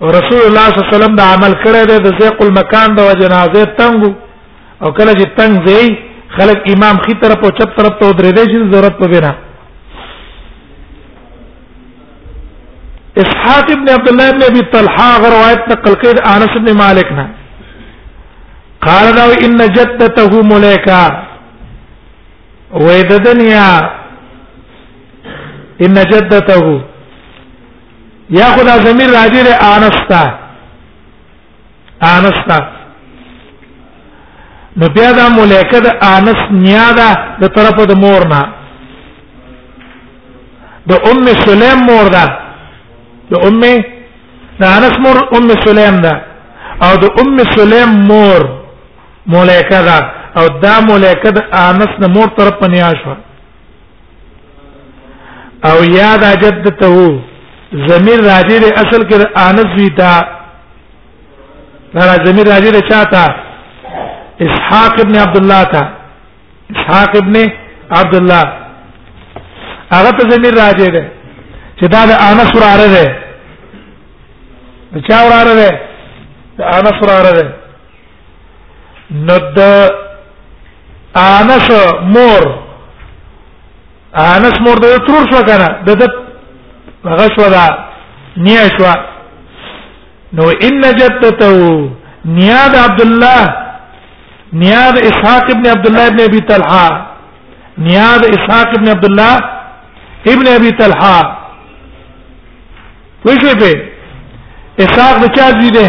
[0.02, 3.64] رسول الله صلی الله علیه وسلم دا عمل کړی دی د زیق المکان د جنازه
[3.78, 4.10] تنګو
[4.82, 5.98] او کله چې تنګ زی
[6.36, 9.32] خلک امام خي طرف او چپ طرف ته درې دی چې ضرورت په بنا
[13.22, 17.26] اسحاق ابن عبد الله ابن ابي طلحه روایت نقل کړ انس ابن مالک نه
[18.86, 21.26] قال لو ان جدته ملائکه
[22.84, 23.68] ويددنيا
[25.86, 26.80] ان جدته
[28.36, 30.22] یا خدا زمير راځي له انستا
[32.14, 32.58] انستا
[34.78, 37.08] نو بیا دا ملکه د انس نیاده
[37.40, 38.42] د طرفه د مورنا
[40.90, 42.24] د ام سلیم مور ده
[43.30, 43.60] د ام
[44.60, 46.14] د انس مور ام سلیم ده
[46.86, 48.40] او د ام سلیم مور
[49.36, 49.98] ملکه ده
[50.38, 53.14] او دا ملکه د انس د مور طرف پنیا شو
[55.68, 56.94] او یاد اجدته
[57.88, 59.16] زمير راځي د اصل کې
[59.46, 60.12] انس ویتا
[62.06, 63.24] را زمير راځي د چاته
[64.46, 65.82] اسحاق ابن عبد الله تا
[66.74, 67.34] اسحاق ابن
[67.98, 68.42] عبد الله
[69.92, 71.02] هغه ته زمير راځي ده
[71.78, 73.04] چې دا د انس وراره ده
[75.08, 75.70] چا وراره ده
[76.58, 77.46] د انس وراره ده
[79.10, 79.58] نو د
[81.16, 81.68] انس
[82.16, 82.42] مور
[84.34, 85.88] انس مور د ترور شو کنه د
[87.04, 87.66] غشوا دا
[88.42, 88.92] نیشوا
[90.36, 91.50] نو ان جدته
[92.38, 93.56] نیاد عبد الله
[94.62, 96.90] نیاد اسحاق ابن عبد الله ابن ابي طلحه
[97.88, 99.36] نیاد اسحاق ابن عبد الله
[100.32, 101.34] ابن ابي طلحه
[103.26, 103.88] ویشه په
[104.86, 105.86] اسحاق د چا زوی ده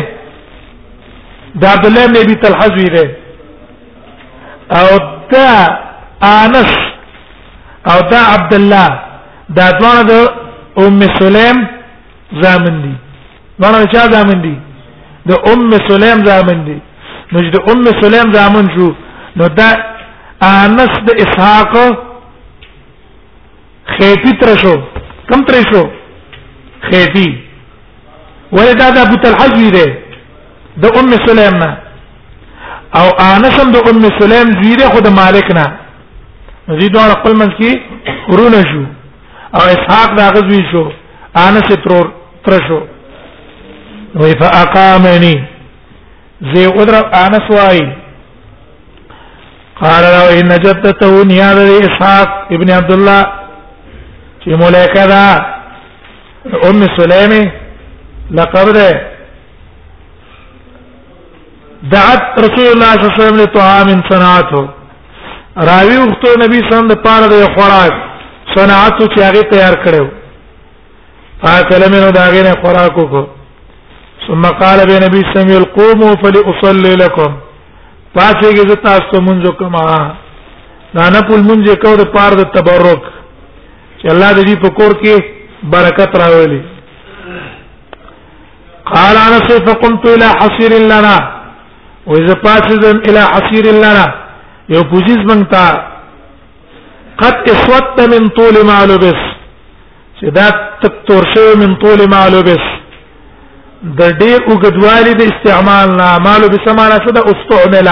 [1.62, 3.16] د عبد الله ابن ابي طلحه زوی ده
[4.80, 4.97] او
[5.32, 5.49] دا
[6.24, 6.76] انس
[7.93, 8.88] او دا عبد الله
[9.49, 10.49] دا دوانه
[10.86, 11.58] ام سلیم
[12.42, 12.94] زامن دي
[13.60, 14.54] مانه چا زامن دي
[15.30, 16.78] د ام سلیم زامن دي
[17.32, 18.88] نو چې د ام سلیم زامن شو
[19.42, 19.70] نو دا
[20.50, 21.74] انس د اسحاق
[23.96, 24.76] خیتی تر شو
[25.30, 25.84] کم تر شو
[26.90, 27.28] خیتی
[28.52, 29.86] ولدا د ابو الحجوی ده
[30.86, 31.78] د ام سلیم نه
[33.00, 35.68] او انسم د ام سلیم زیره خود مالک نه
[36.80, 38.82] زیدو خپل منځ کې ورونه شو
[39.56, 40.84] او اسحاق دا غزوی شو
[41.45, 42.10] انس ترور
[42.45, 42.80] ترشو
[44.22, 45.34] وی فاقامنی
[46.54, 47.80] زی قدر انس وای
[49.82, 53.22] قال لو ان جدته نياد اسحاق ابن عبد الله
[54.39, 55.45] چې ملائکه دا
[56.70, 57.52] ام سليمه
[58.32, 59.02] لقب ده
[61.93, 64.70] دعت رسول الله صلی الله علیه وسلم له طعام صنعته
[65.70, 68.09] راوی وختو نبی صلی الله علیه وسلم د پاره د خوراک
[68.60, 70.03] صنعت چې هغه تیار کړو
[71.43, 73.22] فاکل منه داغه نه خوراک کو
[74.28, 77.32] ثم قال به نبی سمي القوم فلاصلي لكم
[78.18, 79.76] پاتې کې زه تاسو ته مونږ کوم
[80.93, 83.03] دا نه پول مونږ کو د پاره د تبرک
[84.01, 85.24] چې الله دې په کور کې
[85.74, 86.62] برکت راولي
[88.93, 91.16] قال انس فقمت الى حصير لنا
[92.12, 94.07] واذا پاسزم الى حصير لنا
[94.74, 95.66] یو پوزیز مونږ ته
[97.22, 99.22] قد اسودت من طول ما لبس
[100.20, 100.48] چې دا
[100.84, 102.66] تکتور شوی من طول ما لبس
[104.00, 107.92] د ډیر وګدوالي د استعمال نه مالو به سمانه څه د استعمال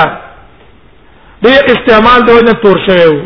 [1.46, 3.22] ډیر استعمال د وجه تور شوی وو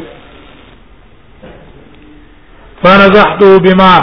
[2.84, 3.94] فنزحته بما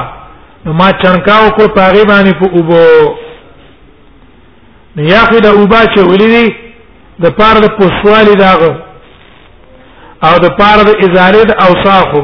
[0.80, 3.14] ما چنکاو کو پاغي باندې په اوبو
[4.96, 6.54] نه یاخد اوبا چې ولیدي
[7.26, 8.76] د پاره د پوسوالي داغه
[10.26, 12.22] او د پاره د ازاره د اوصافو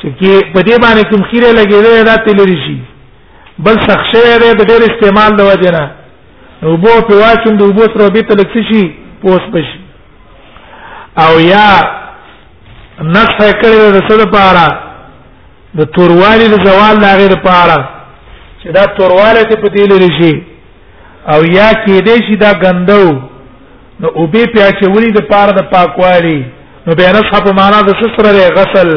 [0.00, 2.76] چې په دې باندې کوم خیره لګیدل دا تلری شي
[3.64, 5.84] بل شخصه دی د ډېر استعمال د وجه نه
[6.62, 8.82] نو بو په واچوم د وبو سره به تلک شي
[9.22, 9.68] پوس پش
[11.24, 11.68] او یا
[13.14, 14.66] نصح کړی د سره پاره
[15.78, 17.78] د توروالي د زوال د غیر پاره
[18.62, 20.34] چې دا تورواله ته په دې لري شي
[21.32, 23.04] او یا کې دې شي دا غندو
[24.02, 26.38] نو او به په اچولې د پاره د پاکوالي
[26.86, 28.90] نو به نه صاحب معنا د سسره له غسل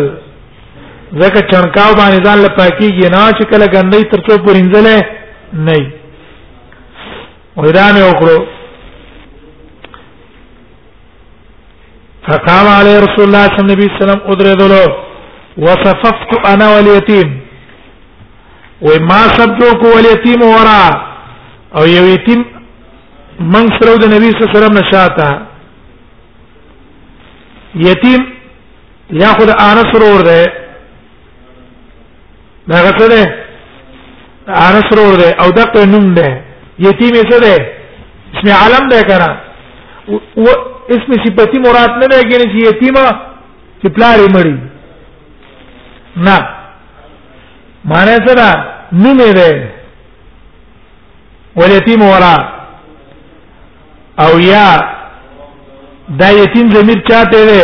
[1.21, 5.03] زکه چنکاو باندې ځان له پاکيږي نه چې کله ګندې ترڅو پرینځلې
[5.65, 5.91] نه
[7.63, 8.37] ویران وکړو
[12.27, 14.83] فقام علی رسول الله صلی الله علیه وسلم ادرذلو
[15.67, 17.29] وصففت انا واليتيم
[18.87, 20.81] وما سبتو کو واليتيم ورا
[21.77, 22.41] او یو یتیم
[23.43, 25.29] من سره د نبی صلی الله علیه وسلم نشاتا
[27.89, 28.21] یتیم
[29.23, 30.41] یاخد انس رور ده
[32.69, 33.21] دا غته
[34.67, 36.29] انس رور ده او دغه نوم ده
[36.87, 37.55] یتیم څه ده
[38.35, 39.31] اسم عالم ده کرا
[40.37, 40.47] و
[40.95, 43.05] اسم صفتی مراد نه ده کېږي چې یتیمه
[43.81, 44.57] چې پلاری مړی
[46.27, 46.37] نه
[47.85, 48.49] معنی څه ده
[48.91, 49.47] نوم ده
[51.57, 52.35] ولې یتیم ورا
[54.17, 54.81] او یا
[56.19, 57.63] دا یتیم زمیر چاته ده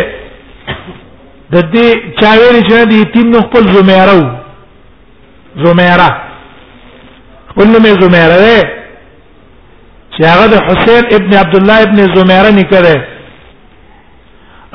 [1.51, 1.87] د دې
[2.21, 4.27] چا ویل چې د یتیم نو خپل زمیره وو
[5.65, 6.09] زمیره
[7.51, 8.59] خپل نوم یې زمیره ده
[10.15, 12.97] چې هغه د حسین ابن عبد الله ابن زمیره نکره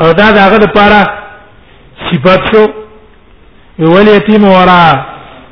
[0.00, 0.98] او دا د هغه لپاره
[2.10, 2.66] صفات شو
[3.78, 4.84] یو یتیم ورا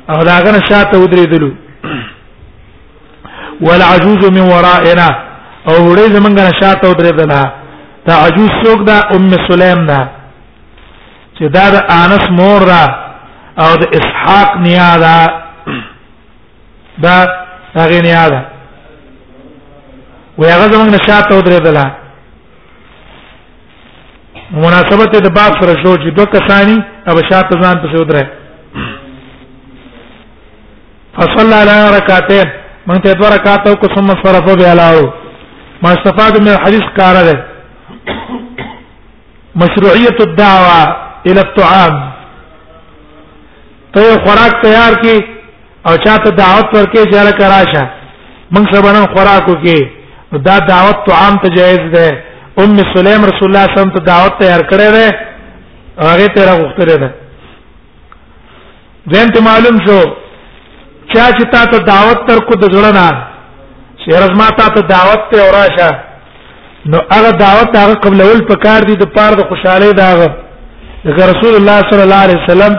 [0.09, 1.51] او دا هغه شاته ودرېدلو
[3.65, 5.09] والعجوز من ورائنا
[5.69, 7.43] او وړې زمونږه نشاط او درې دلا
[8.07, 9.99] دا عجوز څوک دا ام سلیم دا
[11.37, 12.83] چې دا د انس مور را
[13.63, 15.17] او د اسحاق نیا دا
[17.03, 17.15] دا
[17.75, 18.41] هغه نیا دا
[20.37, 21.85] وی هغه زمونږه نشاط او درې دلا
[24.65, 26.77] مناسبت د باب سره شو چې دوه کسانی
[27.09, 28.25] او شاته ځان پسې ودره
[31.17, 32.47] فصلى لنا ركعتين
[32.87, 35.13] من ته دوه رکعات او قسم صرفو به علاوه
[35.83, 37.45] ما استفاد من الحديث كاره
[39.55, 40.81] مشروعية الدعوة
[41.27, 42.11] الى الطعام
[43.93, 45.15] ته خوراک تیار کی
[45.87, 47.83] او چاته دعوت ورکې چې را کراشه
[48.51, 52.07] موږ سبا نن خوراک وکې دا دعوت طعام ته جایز ده
[52.63, 55.05] ام سلیم رسول الله صلی الله علیه وسلم ته دعوت تیار کړې ده
[56.11, 57.09] هغه ته را غوښتره ده
[59.13, 59.99] ځین ته معلوم شو
[61.13, 63.30] چا چې تا ته دعوت تر کو د زړه نه
[64.03, 65.89] چې رزما تا ته دعوت ته اوراشه
[66.91, 70.29] نو هغه دعوت هغه قبلول پکار دي د پاره د خوشاله داغه
[71.07, 72.73] دغه رسول الله صلی الله علیه وسلم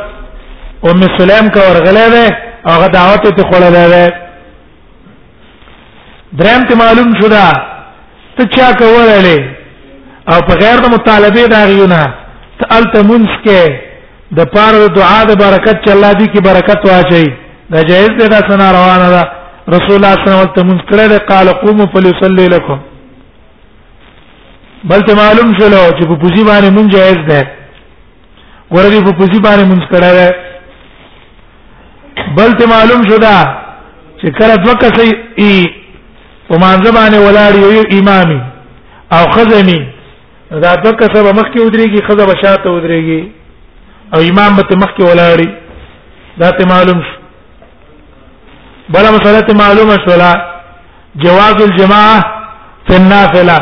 [0.92, 2.24] ام سلیم کا ورغله ده
[2.72, 4.04] هغه دعوت ته خوړه ده
[6.40, 7.46] درم ته معلوم شو دا
[8.38, 9.36] ته چا کولای
[10.30, 12.02] او په غیر د مطالبه دا غیونه
[12.62, 13.62] ته التمنس کې
[14.40, 17.24] د پاره د دعا د برکت چې الله دې کې برکت واچي
[17.72, 19.22] دا جایز ده دا سنا روانه ده
[19.70, 22.78] رسول الله صلی الله علیه وسلم کړه قال قوموا فليصلي لكم
[24.84, 27.46] بل ته معلوم شلو چې په پوزي باندې مونږ جائز ده
[28.70, 30.34] ورته په پوزي باندې مونږ کړه ده
[32.38, 33.36] بل ته معلوم شو دا
[34.22, 35.66] چې کله دوه کسې ای
[36.48, 38.40] په مانځ باندې ولاړ یو امامي
[39.12, 39.80] او خزمي
[40.50, 43.28] دا دوه کسې به مخ کې ودرېږي خزه به شاته ودرېږي
[44.14, 45.48] او امام به مخ کې ولاړی
[46.42, 47.21] دا ته معلوم شو
[48.90, 50.32] بل مسألة معلومة شولا
[51.16, 52.22] جواز الجماعة
[52.88, 53.58] في النافلة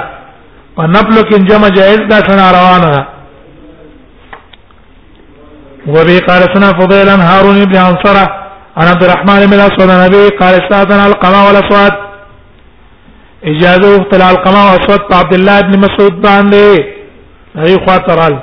[0.76, 3.06] ونبلك إن جمع جائز دا سنا روانا
[5.86, 8.26] وبه قال سنا فضيلا هارون بن أنصرة
[8.76, 11.92] عن عبد الرحمن بن أسود النبي قال استاذن القمع والأسود
[13.44, 16.76] اجازه اختلاع القمع والأسود عبد الله بن مسعود باندي
[17.56, 18.38] هي خاطرال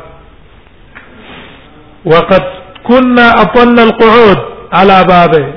[2.05, 2.41] وقد
[2.87, 4.37] كنا أطلنا القعود
[4.73, 5.56] على بابه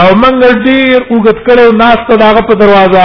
[0.00, 3.00] او منګ ډیر وګت کړو ناس ته داغه په دروازه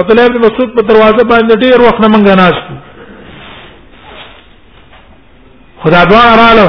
[0.00, 2.56] عبد الله بن مسعود په دروازه باندې ډیر وخت منګ ناس
[5.82, 6.68] خدا دعا رااله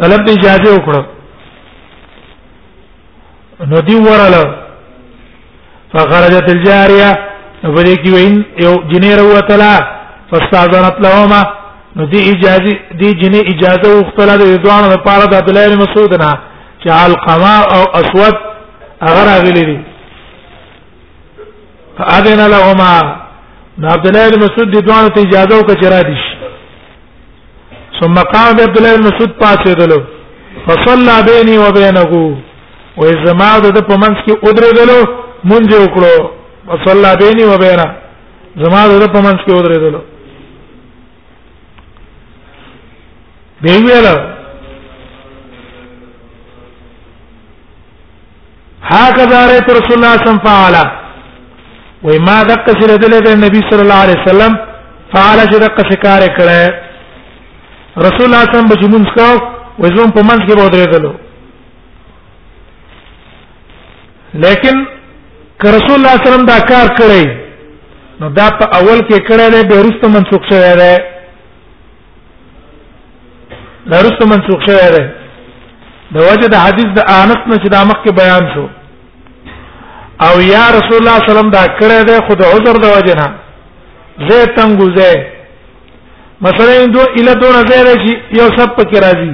[0.00, 1.02] طلب دی اجازه وکړه
[3.70, 4.42] نو دی وراله
[5.92, 7.10] فخرجت الجاريه
[7.62, 9.74] په دې کې وین یو جنیر وتلا
[10.30, 11.42] فاستاذنت لهما
[11.96, 16.14] نو دی اجازه دی جنې اجازه وختله د دوانو لپاره د عبد الله بن مسعود
[16.22, 16.30] نه
[16.84, 18.36] چال قما او اسود
[19.08, 19.78] اگر اغلی دي
[21.98, 23.20] فاذن لهما
[23.94, 26.18] عبد الله بن مسعود دي دوه ته اجازه وکړه دي
[28.00, 30.00] ثم قام عبد الله بن مسعود پاسه دلو
[30.66, 32.36] فصلى بيني وبينه
[32.96, 34.98] وإذا ما د په منځ کې ودرېدلو
[35.50, 36.30] مونږ وکړو
[36.68, 37.86] فصلى بيني وبينه
[38.58, 40.00] زما د په منځ کې ودرېدلو
[43.62, 44.16] دی ویلو
[48.82, 50.90] هكذا رأيت رسول الله صلى الله عليه وسلم
[52.08, 53.04] وما دق سره د
[53.44, 54.52] نبی صلی الله علیه وسلم
[55.14, 56.62] فعل چې دق شکار کړه
[58.06, 61.12] رسول الله صلی الله علیه وسلم کو وزوم په منځ کې بودره دلو
[64.34, 64.76] لیکن
[65.60, 67.26] که رسول الله صلی الله علیه وسلم دا کار کړی
[68.20, 70.96] نو دا په اول کې کړی دی به رسته منسوخ شوی دی
[73.90, 75.04] دا رسته منسوخ شوی دی
[76.14, 78.66] د وجه د حدیث د انس نه چې د مخکې بیان شو
[80.26, 83.14] او یا رسول الله صلی الله علیه وسلم دا کړه ده خود عذر د وجه
[83.20, 83.26] نه
[84.28, 85.10] زه تنګو زه
[86.46, 89.32] مثلا دو اله دو نه زه راشي یو سب پکې راځي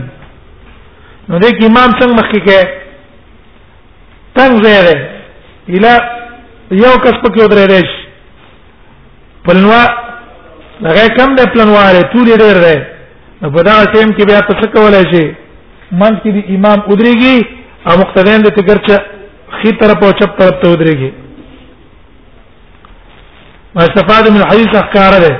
[1.29, 2.59] نو دې کې امام څنګه مخکې کې
[4.37, 4.95] تنګ زه ده
[5.77, 5.97] اله
[6.85, 8.01] یو کس پکې ودرې راشي
[9.45, 9.83] پلنوا
[10.85, 15.27] هغه کم ده پلنواره ټول ډېر ده په دا ټیم کې بیا تاسو کولای شئ
[15.91, 17.37] منځ کې د امام ودرېږي
[17.89, 18.97] او مقتدیان د تګرچه
[19.59, 21.11] خي طرف او چپ طرف ته ودرېږي
[23.74, 25.34] ما استفاده من حديث احکار ده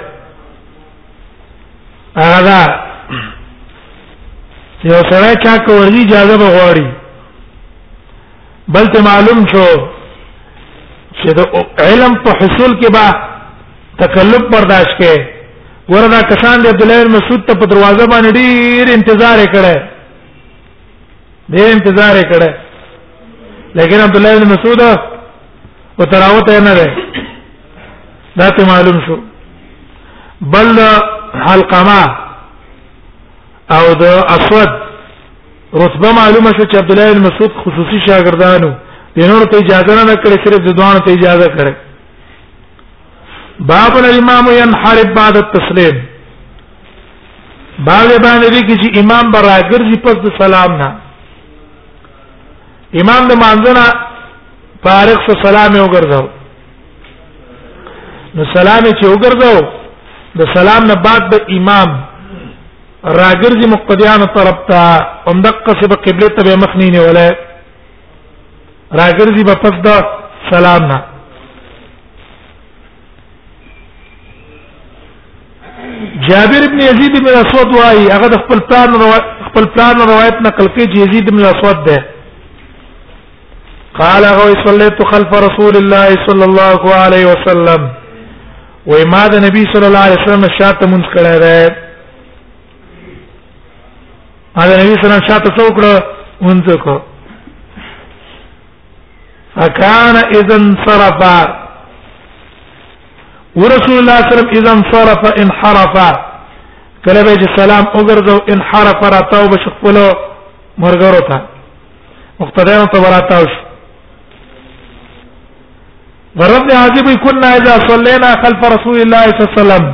[2.17, 2.63] هغه
[4.91, 6.87] یو سره چا کوي اجازه به غواړي
[8.75, 9.67] بل ته معلوم شو
[11.13, 11.41] چې د
[11.87, 13.09] علم په حصول کې با
[14.03, 15.21] تکلف برداشت کې
[15.91, 19.77] وردا کسان د عبد الله مسعود ته په دروازه باندې ډیر انتظار کړي
[21.55, 22.51] دې انتظار کړه
[23.81, 26.87] لیکن عبد الله بن مسعود او تراوت نه ده
[28.39, 29.17] دا ته معلوم شو
[30.55, 30.73] بل
[31.47, 32.03] حلقما
[33.77, 34.03] او د
[34.37, 34.75] اسود
[35.83, 38.71] رتبه معلومه شو چې عبد الله بن مسعود خصوصي شاګردانو
[39.17, 41.75] د نور ته اجازه نه کړې صرف د دوه ته اجازه کړې
[43.73, 46.03] باب الامام ينحرف بعد التسليم
[47.79, 50.93] باب باندې کې چې امام برا ګرځي پس د سلام نه
[52.95, 53.85] امام د مانځنه
[54.85, 56.27] فارغ شو سلام یې وګرځاو
[58.35, 59.61] نو سلام یې وګرځاو
[60.41, 61.99] د سلام نه بعد به امام
[63.03, 64.79] راګرځي مقتدیانو طرف ته
[65.27, 67.31] همدغه سبب قبله ته مخ نه نیولای
[68.99, 70.05] راګرځي په پس د
[70.55, 70.99] سلام نه
[76.29, 78.91] جابر ابن یزید بن اسود وايي هغه د خپل پلان
[79.49, 81.97] خپل پلان روایت نقل کوي چې یزید بن اسود ده
[83.99, 87.91] قال هو صليت خلف رسول الله صلى الله عليه وسلم
[88.87, 91.77] و ما د نبی الله عليه وسلم شات من کړه ده
[94.61, 95.47] هذا نبی صلى الله عليه وسلم شات
[96.41, 97.01] منزكو
[99.57, 101.21] فكان اذا انصرف
[103.57, 105.95] ورسول الله صلى الله عليه وسلم اذا انصرف انحرف
[107.07, 110.07] کله به سلام وګرځو انحرف راتاو بشخپلو
[110.83, 111.41] مرګرو ته
[112.41, 113.66] مقتدیانو ته راتاو شو
[116.41, 119.85] ضرب عجيب كنا اذا صلينا خلف رسول الله صلى الله عليه وسلم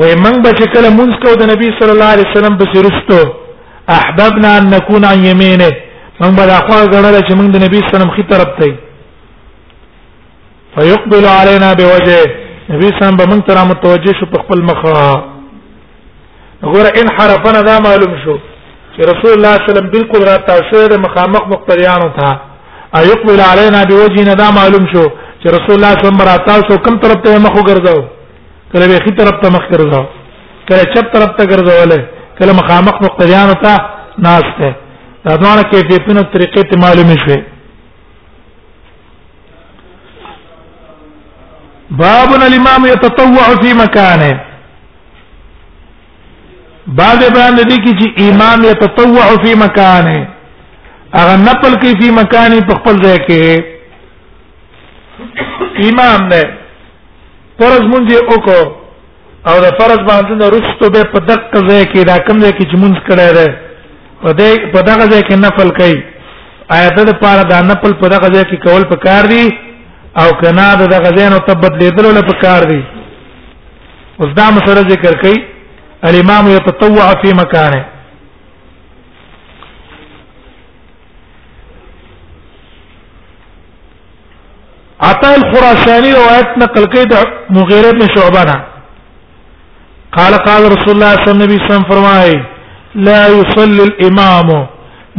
[0.00, 3.22] ومن بشكل منسكو د نبي صلى الله عليه وسلم بسرستو
[3.98, 5.70] احببنا ان نكون عن يمينه
[6.20, 8.70] من بدا خوا غړل چې موږ د نبی صلی الله عليه وسلم خي طرف ته
[10.74, 12.26] فيقبل علينا بوجهه
[12.74, 14.78] نبی صلی الله عليه وسلم متوجه شو په خپل مخ
[16.74, 18.36] غره ان حرفنا دا معلوم شو
[18.94, 22.28] چې رسول الله صلی الله عليه وسلم بالکل را تاسو د مخامخ مقتریانو ته
[22.98, 25.04] ايقبل علينا بوجهنا دا معلوم شو
[25.42, 28.00] چې رسول الله صلی الله علیه وسلم تاسو کوم طرف ته مخ وګرځاو
[28.72, 30.04] کله به خي طرف ته مخ ګرځاو
[30.68, 31.98] کله چپ طرف ته ګرځولې
[32.38, 33.74] کله مخامخ مقتدیان ته
[34.28, 34.74] ناس ته
[35.24, 37.36] دا ډول کیفیتونه طریقې ته معلوم شي
[42.00, 44.40] باب الامام يتطوع في مكانه
[47.02, 50.26] بعد بیان دي کی چې امام يتطوع في مكانه
[51.16, 53.42] هغه نقل کوي په مکان په خپل ځای کې
[55.90, 56.42] امام نه
[57.62, 58.64] فرض مونږه وکړو
[59.50, 62.76] او د فرض باندې رښتو به په دک ځای کې دا کوم ځای کې چې
[62.82, 63.48] مونږ کړه ده
[64.22, 65.98] په دې په دغه ځای کې نفل کوي
[66.76, 69.44] آیت د پاره دا نفل په دغه ځای کې کول په کار دی
[70.22, 72.80] او کنا د دغه ځای نو تبد لیدل له په کار دی
[74.20, 75.38] اوس دا مسله ذکر کوي
[76.08, 77.82] الامام يتطوع في مكانه
[85.06, 88.56] عطا الخراساني روایت نقل کوي د مغیره بن شعبہ نه
[90.16, 92.34] قال قال رسول الله صلی الله علیه وسلم فرمای
[92.94, 94.48] لا يصلي الامام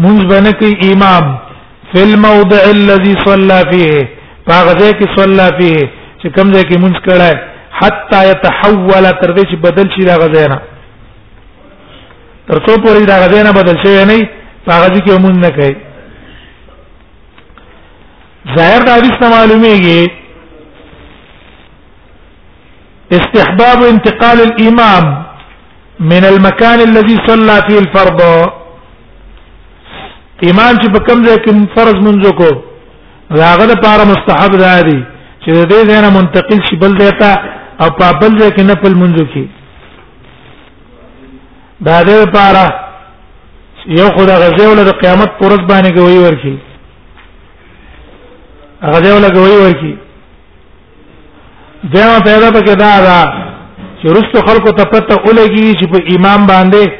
[0.08, 0.62] منذ بنك
[0.92, 1.32] امام
[1.92, 4.08] في الموضع الذي صلى فيه
[4.48, 5.90] فغزه کې صلى فيه
[6.22, 7.32] چې کوم ځای کې منځ کړه
[7.82, 10.60] حتا يتحول تر دې چې بدل شي دا غزه نه
[12.48, 14.30] تر څو پورې دا غزه نه بدل شي نه
[14.68, 15.76] فغزه کې مونږ نه کوي
[18.58, 20.02] ظاهر دا حدیث معلومیږي
[23.18, 25.06] استحباب انتقال الامام
[26.12, 28.20] من المكان الذي صلى فيه الفرض
[30.52, 32.50] امام چې په کوم ځای کې فرض منځ کو
[33.42, 35.00] راغه د پاره مستحب ده دي
[35.44, 37.30] چې د دې ځای نه منتقل شي بل ځای ته
[37.82, 39.46] او په بل ځای کې نفل منځ کې
[41.88, 42.66] دا دې لپاره
[44.00, 46.58] یو خدای غزه ول د قیامت پرځ باندې کوي ورکی
[48.84, 49.94] هغه دی ولګوي ورکی
[51.96, 53.20] دا پیدا پکې دا دا
[54.02, 56.92] چې رسو خلکو ته پته ولګي چې په امام باندې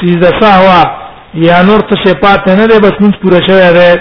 [0.00, 3.98] سجده سهوا یا نور ته صفات نه ده بس موږ پوره شوی ده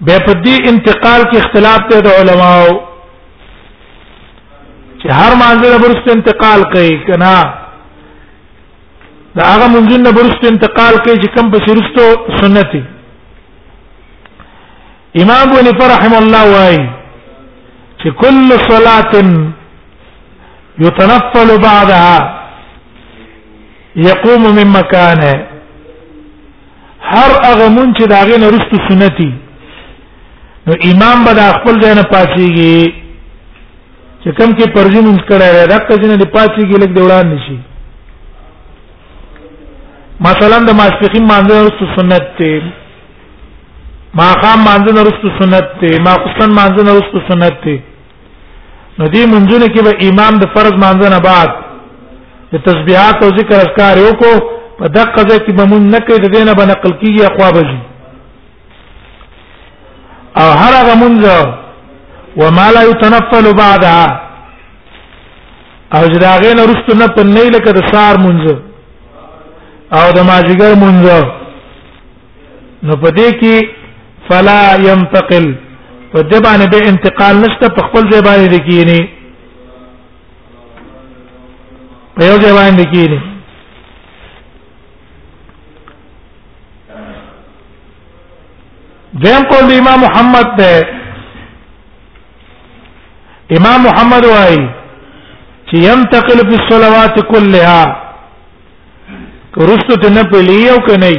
[0.00, 2.76] به په دې انتقال کې اختلاف ته د علماو
[5.02, 7.36] چې هر مانزه د برست انتقال کوي کنا
[9.36, 12.04] دا هغه مونږ نه برست انتقال کوي چې کم په شرستو
[12.40, 12.82] سنتي
[15.22, 16.84] امام ابن فرحم الله وايي
[18.00, 19.14] چې كل صلاه
[20.82, 22.18] يتنفل بعدها
[24.08, 25.34] يقوم من مكانه
[27.12, 29.30] هر هغه مون چې داغه نه رستو سنتي
[30.66, 32.76] نو امام به د خپل ځای نه پاتېږي
[34.22, 37.58] چې کم کې پرځینم کړه راکځنه د پاتېږي لکه دوړان نشي
[40.26, 42.50] مثلا د ماسپخین مانځنه رسو سنت ته
[44.20, 47.76] ما خام مانځنه رسو سنت ته ما قسن مانځنه رسو سنت ته
[49.00, 51.50] نو دې منځونه کې به امام د فرض مانځنه بعد
[52.54, 54.30] د تسبیحات او ذکر اذکار یو کو
[54.78, 57.56] په دقه ځکه چې به مونږ نه کوي د دې نه به نقل کیږي اقواب
[57.68, 57.76] دي
[60.40, 61.20] او هر هغه مونږ
[62.42, 64.08] وما لا يتنفل بعدها
[65.96, 68.52] او جراغین رستو نه په نه لکه د سار مونږ
[69.98, 70.96] او د مازیګر مونږ
[72.86, 73.56] نو پدې کې
[74.28, 75.44] فلا ينتقل
[76.12, 79.00] په دې باندې به انتقال نشته په خپل ځای باندې لکېنی
[82.16, 83.18] په یو ځای باندې لکېنی
[89.22, 90.72] دیم قول دی امام محمد ده
[93.56, 94.58] امام محمد وای
[95.68, 98.01] چې ينتقل في الصلوات كلها
[99.58, 101.16] رستو ته نه پلی او کني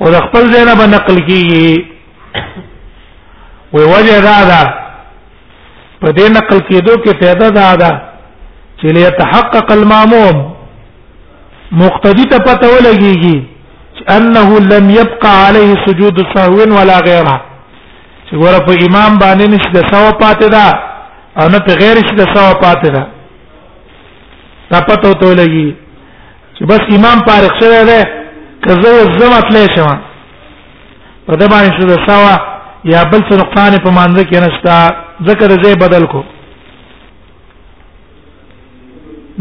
[0.00, 1.68] او د خپل ځای نه بنقل کیږي
[3.74, 4.62] وی وجه دا ده
[6.00, 7.90] په دې نقل کېدو کې پیدا دا ده
[8.80, 10.40] چې ليتحقق الماموم
[11.82, 13.38] مقتدی ته پته ولګيږي
[14.16, 17.36] انه لم يبقى عليه سجود سهو ولا غيره
[18.30, 20.66] چې ګوره په امام باندې نشي د سوا پاتې ده
[21.40, 23.06] او نه په غیر شي د سوا پاتې ده
[24.72, 25.70] دا پته ته ولګي
[26.60, 28.00] چې بس امام فارغ شوی دی
[28.66, 30.00] کزه زما تلې شوم
[31.26, 32.34] په دې باندې شو د سوا
[32.92, 34.90] یا بل څه نقصان په مانزه کې نشتا
[35.28, 36.22] ذکر زه بدل کو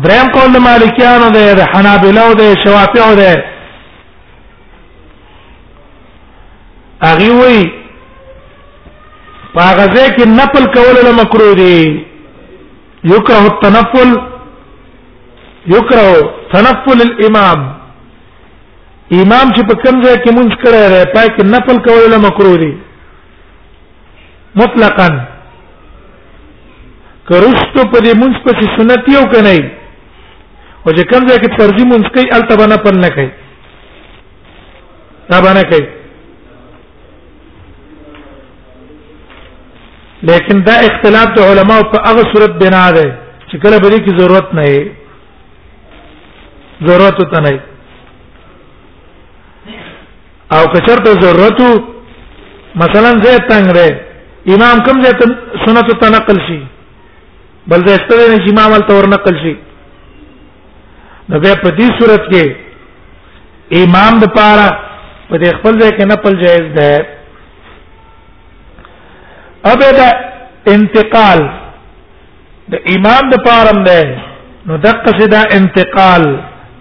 [0.05, 3.35] دریم قول د مالکیانو دی د حنابلو دی شوافیو دی
[7.05, 7.71] هغه وی
[9.53, 11.77] پاغزه کې نفل کول له مکروه دی
[13.03, 14.19] یکره التنفل
[15.77, 17.61] یکره تنفل الامام
[19.23, 22.71] امام چې په کوم ځای کې مونږ کړی راي پای کې نفل کول مکروه دي
[24.61, 25.07] مطلقا
[27.29, 29.53] کرستو په دې مونږ په سنت یو کنه
[30.85, 33.31] او چې کوم ځای کې فرضي مونږ کوي التبانه پر نه کوي
[35.31, 35.87] دا باندې کوي
[40.29, 43.11] لیکن دا اختلاف د علماو په هغه صورت بنا ده
[43.49, 44.81] چې کله به دې کی ضرورت نه وي
[46.87, 47.51] ضرورت ته نه
[50.57, 51.59] او کچرته ضرورت
[52.83, 53.89] مثلا زه تنگ ره
[54.55, 55.11] امام کم زه
[55.65, 56.59] سنت ته نقل شي
[57.73, 59.55] بل زه استوي نه چې امام ته ور نقل شي
[61.29, 62.45] نو به په دې صورت کې
[63.83, 64.67] امام د پاره
[65.29, 66.91] په دې خپل ځای کې نقل جایز ده
[69.73, 70.07] ابدا
[70.75, 71.39] انتقال
[72.73, 73.99] د امام د پارم ده
[74.67, 76.23] نو دغه صدا انتقال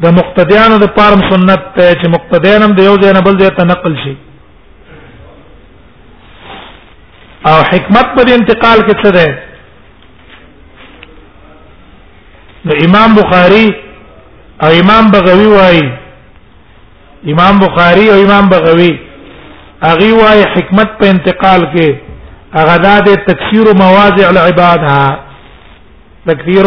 [0.03, 3.51] د مقتدیانو د پارم سنت ته چې مقتدیان هم د یو ځای نه بل ځای
[3.59, 4.14] ته نقل شي
[7.51, 9.26] او حکمت پر انتقال کې څه ده
[12.68, 13.66] د امام بخاری
[14.62, 15.86] او امام بغوی وایي
[17.32, 18.90] امام بخاری او امام بغوی
[19.90, 24.96] اغي وایي حکمت په انتقال کې هغه د تکثیر مواضع العباده
[26.30, 26.66] تکثیر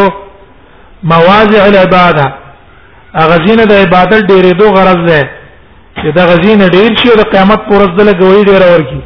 [1.13, 2.31] مواضع العباده
[3.19, 5.21] اغزینه د عبادت ډېرې دو غرض ده
[6.01, 9.01] چې دا غزینه ډېر شي او د قیامت پر ورځ دلته وی ډېر ورکی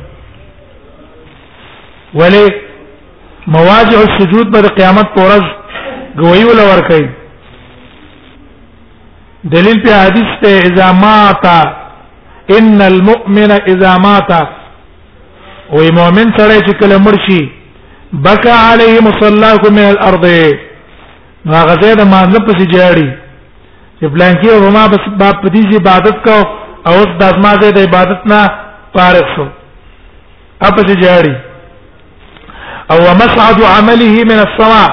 [2.19, 2.45] ولی
[3.55, 5.43] مواجع السجود پر قیامت پر ورځ
[6.21, 7.01] گوی ول ورکی
[9.55, 11.45] دلیل په حدیث ته اذا مات
[12.59, 14.31] ان المؤمن اذا مات
[15.71, 17.41] او مؤمن سره چې کله مرشي
[18.25, 20.25] بکا علیه مصلاکم من الارض
[21.51, 23.24] ما غزه د ما نه پسې جاړي
[24.13, 26.37] فلانکی او ما بس باب په دې عبادت کو
[26.87, 28.41] او اوس د ازما د عبادت نه
[28.95, 29.45] فارغ شو
[30.67, 31.35] اپ دې جاری
[32.91, 34.89] او مسعد عمله من السماء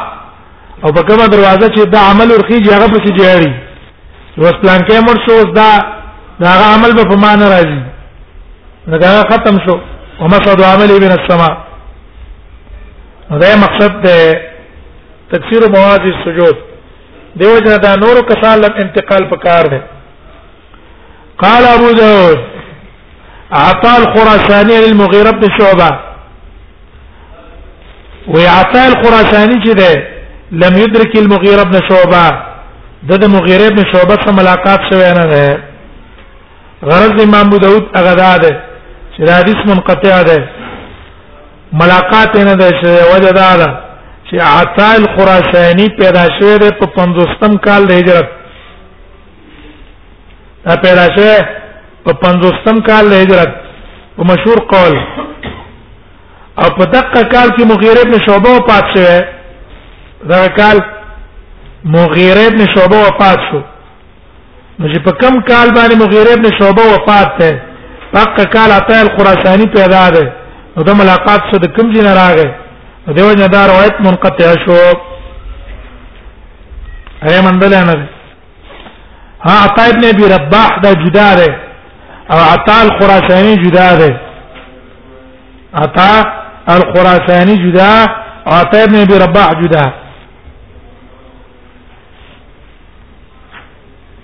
[0.84, 3.52] او په کومه دروازه چې دا عمل ورخي هغه په جاری
[4.38, 5.70] اوس فلانکی مر شو اوس دا
[6.42, 7.82] دا عمل به په مان راځي
[9.04, 9.78] دا ختم شو
[10.20, 11.52] ومسعد عمله من السماء
[13.44, 14.08] دا مقصد
[15.32, 16.56] تکثیر مواضع السجود
[17.40, 19.76] دیو جنا دا نور کسان لم انتقال پکار دي
[21.42, 22.38] قال ابو داود
[23.60, 25.90] عطاء الخراساني للمغيرة بن شعبة
[28.28, 29.94] وعطاء الخراساني جده
[30.62, 32.28] لم يدرك المغيرة بن شعبة
[33.02, 35.58] ده ده مغيرة بن شعبة سره ملاقات شوی نه ده
[36.84, 38.60] غرض امام ابو داود هغه ده
[39.18, 40.48] چې حدیث منقطع ده
[41.72, 43.91] ملاقات نه ده چې وجه ده
[44.34, 48.28] چې عطا الخراسانی پیدا شوی دی په 50م کال د هجرت
[50.66, 51.34] دا پیدا شوی
[52.04, 53.50] په 50م کال د هجرت
[54.16, 54.94] په مشهور قول
[56.60, 59.20] او په دقه کال کې مغیره ابن شعبه وفات شوی
[60.32, 60.76] دا کال
[61.98, 63.60] مغیره ابن شعبه وفات شو
[64.78, 67.52] نو چې په کم کال باندې مغیره ابن شعبه وفات ده
[68.16, 70.26] پاک کال عطا الخراسانی پیدا ده
[70.76, 72.50] نو د ملاقات څخه د کم جن راغی
[73.06, 74.76] دیو جنا دا روایت منقطع شو
[77.22, 78.08] هي مندل نه
[79.42, 81.56] ها عطا ابن ابي رباح دا جدا ده
[82.30, 84.20] او عطا الخراساني جدا ده
[85.74, 86.24] عطا
[86.74, 88.06] الخراساني جدا
[88.46, 89.92] او عطا ابن ابي رباح جدا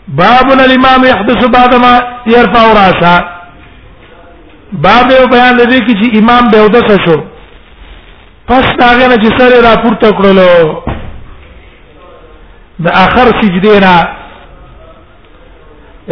[0.09, 3.25] باب الامام يحدث بعد ما يرفع راسه
[4.73, 7.38] باب بیان لدی کی چې امام به ودسه شو
[8.49, 10.51] پس هغه نه چې سره را پورته کړلو
[12.85, 13.97] د اخر سجده نه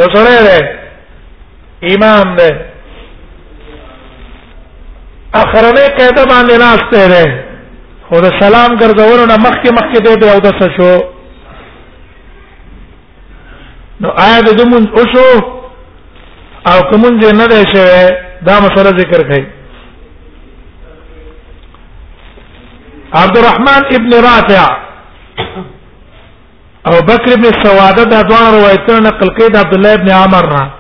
[0.01, 0.59] یو سره ده
[1.93, 2.51] امام ده
[5.35, 7.25] اخرنه قاعده باندې ناشته ده
[8.09, 10.93] خو د سلام ګرځولو نه مخکې مخکې دې او د شو
[14.01, 15.29] نو آیا د دمون اوسو
[16.71, 18.11] او کومون دې نه ده شوی
[18.49, 19.56] دا مسله ذکر کړي
[23.15, 24.79] عبدالرحمن ابن رافع
[26.91, 30.71] او بکر ابن سواده دا دوه روایتونه نقل کړي د عبد الله ابن عمر نه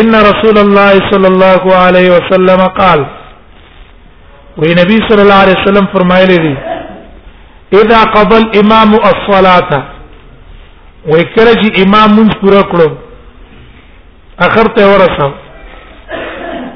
[0.00, 3.04] ان رسول الله صلى الله عليه وسلم قال
[4.58, 6.54] وی نبی صلی الله علیه وسلم فرمایلی دي
[7.72, 9.82] اذا قضى الامام الصلاه
[11.12, 12.92] وکړه چې امام مونږ پوره کړو
[14.40, 15.32] اخر ته ورسم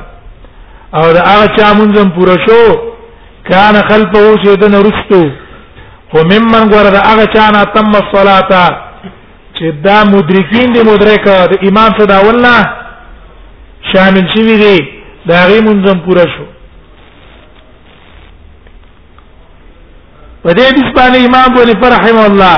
[0.96, 2.62] او دا هغه چا مونږ پورا شو
[3.50, 5.24] كان خلفه چې د نرستو
[6.12, 8.68] خو ممن ګور دا هغه چا نه اتم الصلاه
[9.56, 12.64] چې دا مدرکین دي مدرک د امام صدا والله
[13.94, 14.78] شامل شوی دی
[15.28, 16.46] دا غي منظم پورا شو
[20.44, 22.56] په دې بسبانه امام ابو حنیفه رحم الله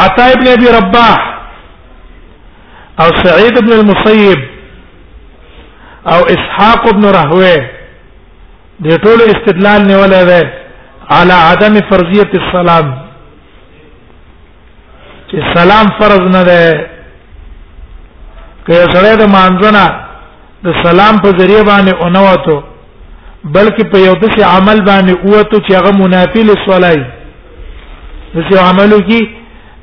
[0.00, 1.20] عطا ابن ابي رباح
[3.04, 4.38] او سعيد ابن المصيب
[6.14, 7.56] او اسحاق ابن رهوه
[8.82, 10.44] دې ټول استدلال نیولای دی
[11.10, 12.86] على عدم فرضيه السلام
[15.28, 16.66] چې سلام فرض نه دی
[18.66, 19.84] که سره د مانځنه
[20.64, 22.56] د سلام په ذریعہ باندې اونواتو
[23.56, 27.04] بلکې په یو دسي عمل باندې اوتو چې هغه منافی للصلاه
[28.34, 29.20] دسي عملو کې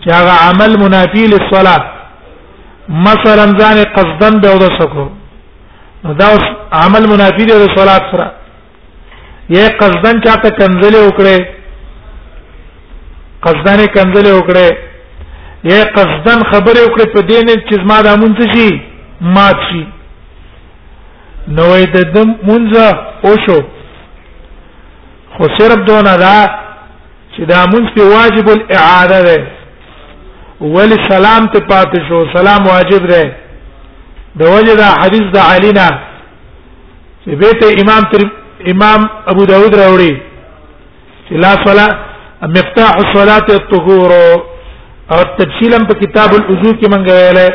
[0.04, 1.82] چې هغه عمل منافی للصلاه
[3.08, 5.06] مثلا ځان قصدن به اوس کو
[6.20, 6.46] دا اوس
[6.80, 8.26] عمل منافی دی د صلات سره
[9.56, 11.38] یې قصدن چاته کنځلې وکړې
[13.46, 14.70] قصدن کنځلې وکړې
[15.72, 18.70] یا قصدن خبره وکړه په دین چې ما د مونږ شي
[19.36, 19.84] مات شي
[21.58, 22.74] نو د دم مونږ
[23.26, 23.60] او شو
[25.36, 26.38] خو صرف دون دا
[27.36, 29.38] چې دا مونږ په واجب الاعاده ده
[30.74, 33.22] ول سلام ته پاتې شو سلام واجب ده
[34.40, 35.90] د وجه دا حدیث د علینا
[37.26, 38.30] چې بیت امام تر
[38.72, 40.14] امام ابو داود راوړي
[41.28, 41.90] چې لا صلاه
[42.56, 44.12] مفتاح الصلاه الطهور
[45.12, 47.48] او تفصیلا په کتاب الوضو کې مونږ ویلې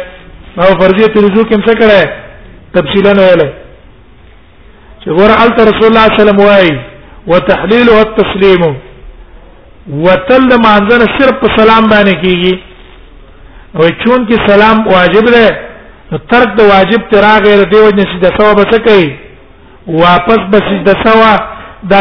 [0.62, 2.02] او فرضیت الوضو کې څه کړه
[2.76, 3.48] تفصیلا ویلې
[5.02, 6.74] چې ګور ال رسول الله صلی الله علیه وسلم وايي
[7.30, 8.62] وتحلیل او تسلیم
[10.06, 12.54] وتل مانځنه صرف په سلام باندې کیږي
[13.76, 15.46] او چون کې سلام واجب ده
[16.32, 19.16] ترک د واجب ترا غیر دی وجه چې د ثواب څه کوي
[20.02, 21.40] واپس بس د ثواب
[21.90, 21.94] د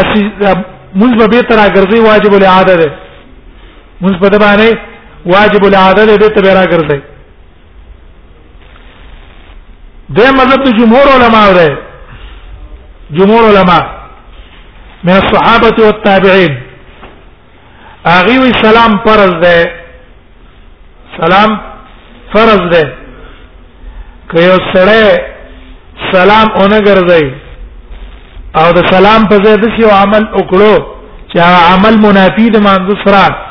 [0.95, 2.89] مزبه به ترا ګرځي واجب العاده ده
[4.01, 4.69] مزبه باندې
[5.26, 7.01] واجب العاده دې ته بیره ګرځي
[10.09, 11.78] دې مذهب ته جمهور علما وره
[13.18, 13.80] جمهور علما
[15.03, 16.57] من الصحابه والتابعين
[18.05, 19.72] اغي وي سلام فرض ده
[21.22, 21.59] سلام
[22.34, 22.91] فرض ده
[24.32, 25.20] که یو سره
[26.13, 27.34] سلام اونګ ګرځي
[28.55, 30.76] او د سلام په ځای د یو عمل وکړو
[31.34, 31.38] چې
[31.72, 33.46] عمل منافی د مانځ سره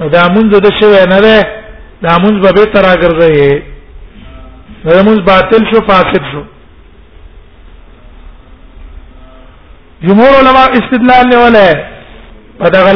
[0.00, 1.36] نو دا مونږ د شوی نه ده
[2.04, 3.34] دا مونږ به تر راګرځي
[4.84, 6.42] دا مونږ باطل شو فاسد شو
[10.06, 11.68] جمهور علماء استدلال نه ولا
[12.60, 12.86] فدغ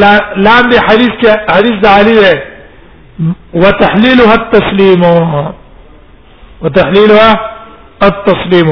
[0.44, 2.34] لام دي حديث کې حديث د علي ده
[3.62, 5.02] وتحليلها التسليم
[6.62, 7.30] وتحليلها
[8.08, 8.68] التسليم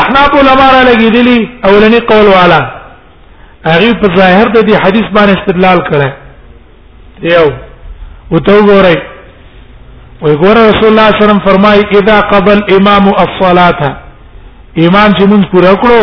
[0.00, 1.38] احناف علماء لګیدلی
[1.68, 2.62] اولنی قول والا
[3.72, 6.08] هغه په ظاهر د دې حدیث باندې استدلال کړي
[7.34, 7.46] یو
[8.32, 8.96] وته وګورئ
[10.24, 13.80] وي ګور رسول الله صلی الله علیه وسلم فرمایي اذا قبل امام الصلاه
[14.86, 16.02] امام چې مونږ پوره کړو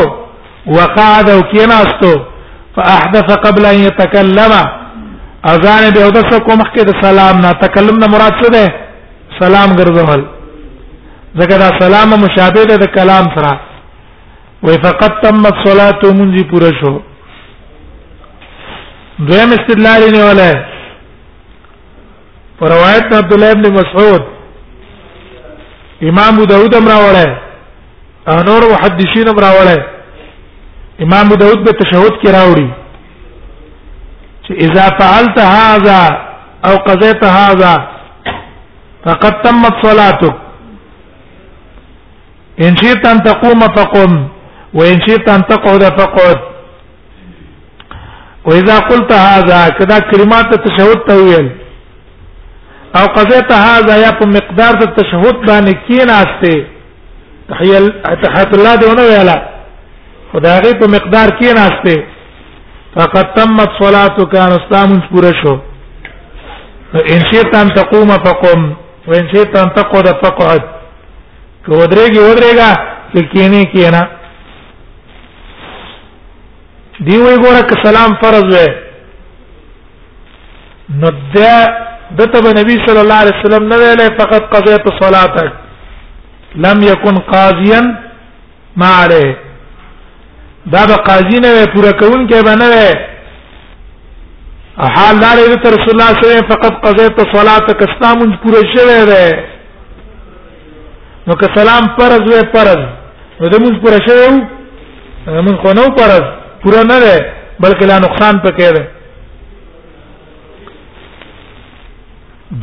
[0.78, 2.12] وقعد او کیناستو
[2.76, 4.54] فاحدث قبل ان يتكلم
[5.54, 8.74] اذان به اودس کو مخکې د سلام نه تکلم نه مراد څه ده
[9.44, 10.22] سلام ګرځول
[11.40, 13.54] ځکه دا سلام مشابه ده د کلام سره
[14.64, 16.96] وي فقط تمت صلاه منځي پوره شو
[19.28, 20.52] دویم استدلال نه ولا
[22.60, 24.22] پر روایت عبد الله ابن مسعود
[26.02, 27.26] امام ابو داود امرا ولا
[28.38, 29.78] انور محدثین امرا ولا
[31.06, 32.70] امام ابو داود په تشهود کې راوړي
[34.48, 36.02] چې اذا فعلت هذا
[36.66, 37.74] او قضيت هذا
[39.06, 40.36] فقد تمت صلاتك
[42.66, 44.12] ان شئت ان تقوم فقم
[44.74, 46.40] وان شئت ان تقعد فقعد
[48.46, 51.50] واذا قلت هذا کدا کلمات تشهود ته ویل
[53.00, 56.66] او قضیت هذا یا په مقدار د تشهود باندې کیناسته
[57.52, 57.86] تحیل
[58.24, 59.38] تحیت الله دونه ویلا
[60.34, 62.04] خدای په مقدار کیناسته
[62.96, 65.56] فقد تمت صلاتك ان اسلام پورا شو
[67.18, 68.66] ان شئت ان تقوم فقم
[69.12, 70.62] وان شئت ان تقعد فقعد
[71.66, 72.72] کو درېږي ودرېګا
[73.14, 74.02] چې کینه کینه
[77.06, 78.68] دی وی ګوره ک سلام فرض وې
[81.04, 81.52] نو دا
[82.20, 85.52] دته نبی صلی الله علیه وسلم نه ویلې فقط قضیت صلاتک
[86.66, 87.82] لم يكن قاضيا
[88.82, 89.38] ما عليه
[90.74, 92.92] دا به قاضی نه وی پورا کون کې به نه وی
[94.98, 99.26] حال دار رسول الله صلی الله علیه وسلم فقط قضیت صلاتک اسلام پورا شوه دی
[101.28, 102.80] نو که سلام فرض وې فرض
[103.42, 106.30] نو د موږ پورا شوه موږ خو نو فرض
[106.64, 107.14] پورا نه ده
[107.64, 108.88] بلکې لا نقصان پکې ده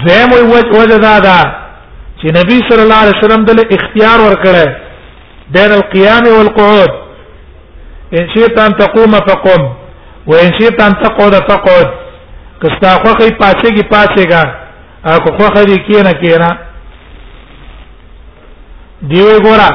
[0.04, 1.38] دیم وجه دا ده
[2.20, 4.68] چې نبی صلی الله علیه وسلم دله اختیار ورکړی
[5.56, 6.88] بین القيام والقعود
[8.20, 9.66] ان شئت ان تقوم فقم
[10.30, 11.88] وان شئت ان تقعد فقعد
[12.62, 14.42] کستا خوخی پاسېږي پاسېګا
[15.04, 16.48] اکو خوخه دې کینا کینا
[19.12, 19.70] دیوی ګورا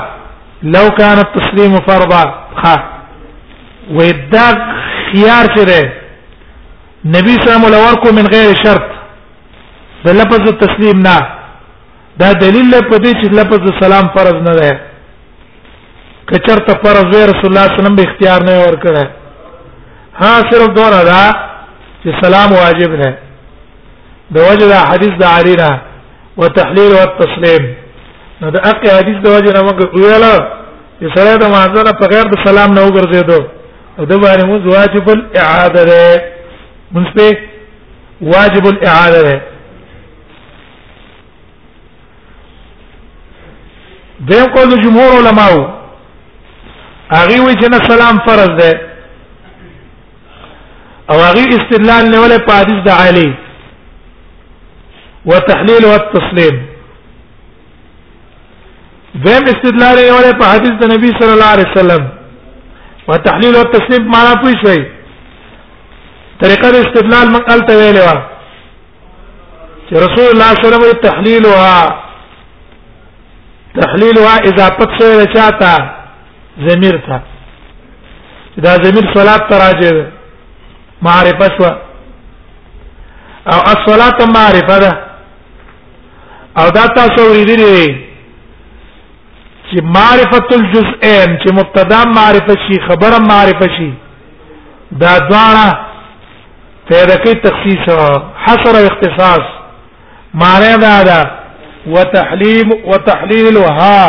[0.64, 2.24] لو كان التسليم فرضا
[2.62, 2.76] خا
[3.90, 4.48] وې دا
[5.06, 5.80] خيار چې ده
[7.16, 8.88] نبی سلام الله ورکو من غیر شرط
[10.06, 11.20] د لفظ تسلیم نه
[12.20, 14.80] دا دلیل له پدې چې لفظ سلام فرض نه ده
[16.32, 19.06] کچرته فرض وي رسول الله صلی الله علیه وسلم به اختیار نه ورکړه
[20.18, 21.30] ها صرف دوه دا
[22.04, 23.12] چې سلام واجب ده
[24.36, 25.70] د وجه حدیث د عرینا
[26.38, 27.74] وتحلیل او تسلیم
[28.42, 30.26] نو د اقی حدیث د وجه نه موږ ویل
[31.00, 33.42] چې سره د معذره په غیر د سلام نه وګرځېدو
[34.00, 36.06] او د باندې موږ واجب الاعاده ده
[36.96, 37.24] موږ په
[38.34, 39.42] واجب الاعاده ده
[44.30, 45.52] دیم قول جمهور علماء
[47.12, 48.82] هغه وی چې نه سلام فرض ده
[51.12, 53.28] او هغه استدلال نه ولا په حدیث د علی
[55.26, 56.66] وتحليل والتسليم
[59.28, 62.13] دیم استدلال نه ولا په حدیث د نبی صلی الله علیه وسلم
[63.08, 64.86] و تحلیل او تصنیف معنا پوي شوي
[66.42, 68.22] طریقه د استدلال مقال ته ویلې و
[69.88, 72.04] چې رسول الله صلی الله علیه وسلم تحلیلها
[73.82, 75.90] تحلیلها اضافت سره چاته
[76.70, 77.22] ضمیر ته
[78.64, 80.08] دا ضمیر صلات تراجه
[81.02, 81.64] معرفه شو
[83.54, 85.00] او الصلاه معرفه ده
[86.58, 88.13] او دا تاسو ورېدلې
[89.74, 93.92] چې معرفت الجزئین چې مبتدا معرفت شي خبره معرفت شي
[95.04, 95.68] دا دواړه
[96.90, 97.86] پیدا کوي تخصیص
[98.46, 99.46] حصر اختصاص
[100.42, 101.22] معنی دا ده
[101.96, 104.00] وتحليل وتحليلها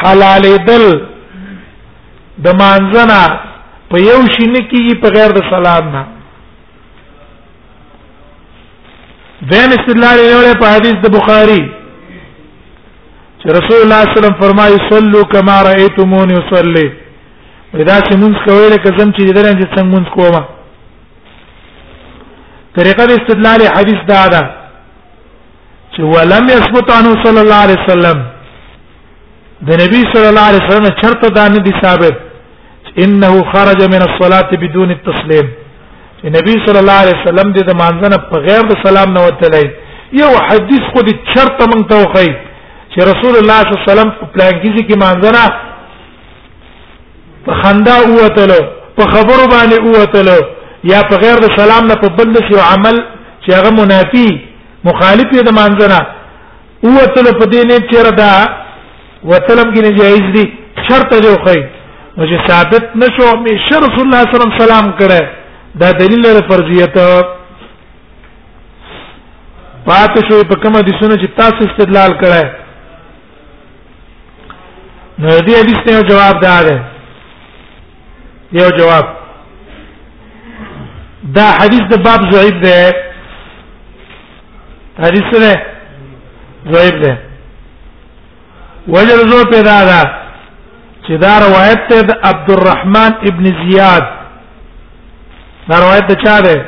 [0.00, 0.86] حلال دل
[2.38, 3.40] د مانځنه
[3.92, 6.04] په یو شي نه کیږي په غیر د سلام نه
[9.40, 11.62] دین استدلال یې وړه په حدیث د بخاری
[13.42, 16.86] چې رسول الله صلی الله علیه وسلم فرمایي صلوا کما رأیتمونی اصلي
[17.74, 20.42] ودا چې مونږ کوي لکه زم چې درنه چې څنګه مونږ کوما
[22.78, 24.42] طریقه د استدلال حدیث دا ده
[25.94, 28.18] چې ولم يثبت عنه صلی الله علیه وسلم
[29.70, 32.14] د نبی صلی الله علیه وسلم چرته دا نه دي ثابت
[33.04, 35.46] انه خرج من الصلاه بدون التسلیم
[36.22, 39.66] چې نبی صلی الله علیه وسلم د مانځنه په غیر د سلام نه وتلی
[40.24, 42.30] یو حدیث خو دې چرته مونږ ته وخی
[42.92, 45.44] چې رسول الله صلی الله علیه وسلم په پلانګیزي کې مانځنه
[47.44, 48.60] په خندا اوتلو
[49.00, 50.38] په خبرو باندې اوتلو
[50.92, 52.96] یا په غیر د سلام نه په بل څه عمل
[53.44, 54.28] چې هغه منافي
[54.88, 56.00] مخالف دی د مانځنه
[56.86, 58.32] اوتلو په دې نه چیرې دا
[59.30, 60.44] وتلم کې نه جایز دي
[60.86, 61.60] شرط جو خی
[62.16, 65.22] نو چې ثابت نشو می شر رسول الله صلی الله علیه وسلم سلام کړه
[65.82, 66.96] دا دلیل لري فرضیت
[69.90, 72.64] پات شوی په کومه د سونه چې تاسو استدلال کړه
[75.18, 76.64] نو دې حدیث ته جواب دار
[78.58, 79.06] یو جواب
[81.36, 82.74] دا حدیث د باب ضعیف دی
[85.06, 85.66] حدیث سره
[86.74, 87.12] ضعیف دی
[88.94, 90.00] وجل زو پیدا دا
[91.06, 94.02] چې دا روایت ته د عبدالرحمن ابن زیاد
[95.70, 96.66] دا روایت د چا ده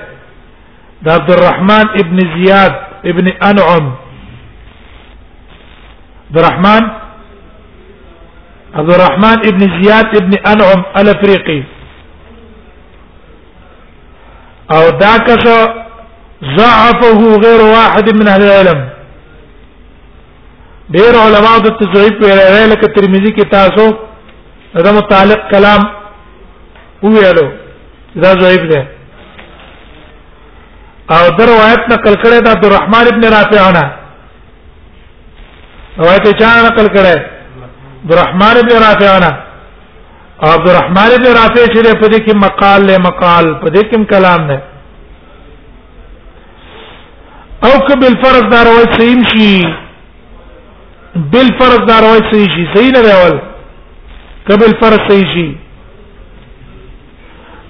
[1.05, 2.74] د عبدالرحمن ابن زیاد
[3.12, 3.94] ابن انعم
[6.28, 6.99] عبدالرحمن
[8.78, 11.60] عبد الرحمن ابن زياد ابن انعم الافريقي
[14.74, 15.44] او دا کس
[16.58, 18.80] ضعفه غير واحد من اهل العلم
[20.96, 23.86] ډیر علماء د تضعیف ویلای لکه ترمذی کې تاسو
[24.86, 25.80] دا متعلق کلام
[27.02, 27.48] ویلو
[28.22, 28.80] دا ضعیف ده
[31.16, 33.84] او د روایت نقل کړه د عبد الرحمن ابن رافع نه
[35.98, 37.14] روایت چا نقل کړه
[38.03, 39.40] عبدالرحمن بن رافع نه
[40.51, 44.62] عبدالرحمن بن رافع چې په دې کې مقال له مقال په دې کې کلام نه
[47.64, 49.51] او که بل فرض دا روایت صحیح شي
[51.34, 53.38] بل فرض دا روایت صحیح شي صحیح نه اول
[54.51, 55.51] قبل فرض صحیح شي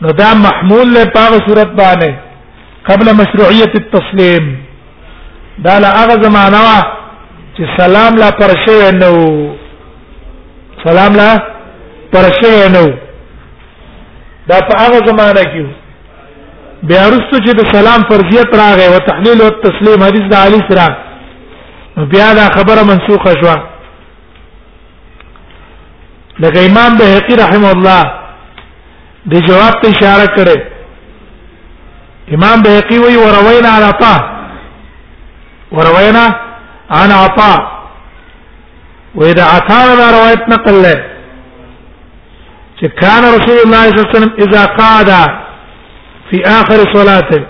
[0.03, 2.13] نو دا محمول له پاغه صورت باندې
[2.91, 4.55] قبل مشروعیت التسلیم
[5.67, 6.79] دا له هغه زمانہ وا
[7.57, 9.17] چې سلام لا پر شوی نو
[10.85, 11.31] سلام لا
[12.13, 12.87] پرشه نو
[14.49, 15.65] دا په هغه زمانہ کې
[16.91, 20.87] بیا رسو چې د سلام فرضیت راغی او تحلیل او تسلیم حدیث د علی سره
[22.15, 23.55] بیا دا خبره منسوخه شو
[26.41, 28.03] لکه امام بهقی رحم الله
[29.35, 30.59] د جواب ته اشاره کړي
[32.39, 34.15] امام بهقی وی وروینا عن عطا
[35.79, 36.25] وروینا
[37.01, 37.53] عن عطا
[39.19, 39.81] وې دا عطا
[40.13, 41.03] روایت نقل لري
[42.81, 45.11] چې كان رسول الله صلى الله عليه وسلم اذا قعد
[46.31, 47.43] في اخر صلاته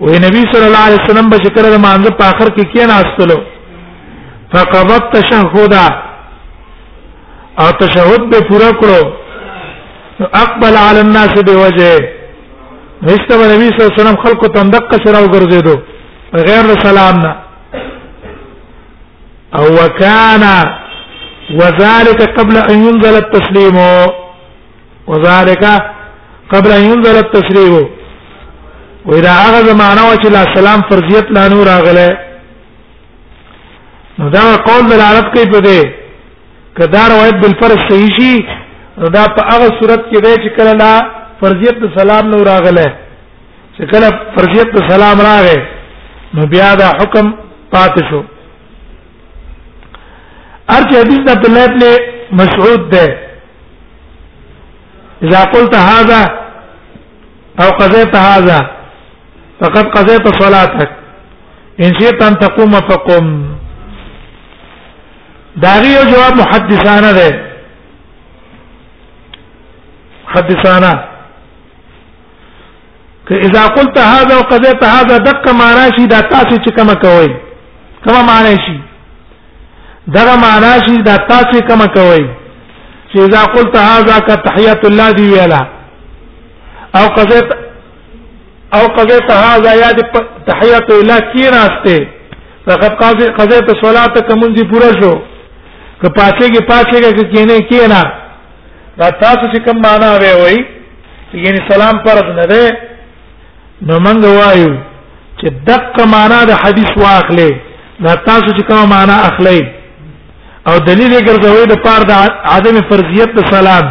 [0.00, 3.38] ونبي صلى الله عليه وسلم به شکر د مانځ په اخر کې کې ناستلو
[4.52, 5.86] فقبض تشهدا
[7.60, 9.00] او تشهد به پورا کړو
[10.44, 11.98] اقبل على الناس بوجه
[13.10, 15.76] رښتیا نبی صلی الله علیه وسلم خلکو تندق سره وګرځیدو
[16.32, 17.32] بغیر سلام نه
[19.58, 20.44] او وكان
[21.60, 23.76] وذلك قبل ان ينزل التسليم
[25.06, 25.64] وذلك
[26.54, 27.86] قبل ان ينزل التسليم
[29.06, 32.18] واذا هغه زمانہ چې لا سلام فرضیت لا نور راغله
[34.18, 35.86] نو دا قول د عرب کې په دې
[36.78, 38.34] کدا روایت بل فرض صحیح شي
[39.16, 40.92] دا په هغه صورت کې دی چې کله لا
[41.40, 42.90] فرضیت د سلام نور راغله
[43.78, 45.60] چې کله فرضیت د سلام راغې
[46.36, 47.32] نو بیا دا حکم
[47.74, 48.22] پاتې شو
[50.70, 51.82] ارچ حدیث عبد الله ابن
[52.32, 53.18] مسعود ده
[55.22, 56.20] اذا قلت هذا
[57.62, 58.58] او قضيت هذا
[59.60, 60.90] فقد قضيت صلاتك
[61.80, 63.42] ان شئت ان تقوم فقم
[65.56, 67.40] داغي جواب محدثانه ده
[70.24, 71.04] محدثانه
[73.30, 77.36] اذا قلت هذا وقضيت هذا دق معنا شي دا تاسو چې کوم کوي
[78.06, 78.80] کوم معنا شي
[80.06, 82.22] دا معنا چې دا تاسو کوم کوي
[83.12, 85.60] چې اذا قلت هذا كتحيه الله دی ویلا
[86.96, 87.48] او قضیت
[88.74, 90.00] او قضیت هذا یاد
[90.46, 92.06] تحيه الله کی راسته
[92.66, 95.14] فقط قاضی قضیت صلات کمن دی پورا شو
[96.02, 98.02] که پاتې کې پاتې کې کینه کینا
[98.98, 100.56] دا تاسو چې کوم معنا وی وای
[101.44, 102.76] یعنی سلام فرض نه ده
[103.86, 104.74] نو موږ وایو
[105.40, 107.54] چې دقه معنا د حدیث واخلې
[108.06, 109.62] دا تاسو چې کوم معنا اخلئ
[110.70, 112.12] او دلیل ګرځوي د پاره د
[112.56, 113.84] عدم فرضیت د سلام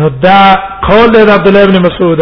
[0.00, 0.40] نو دا
[0.88, 2.20] قول د عبد الله ابن مسعود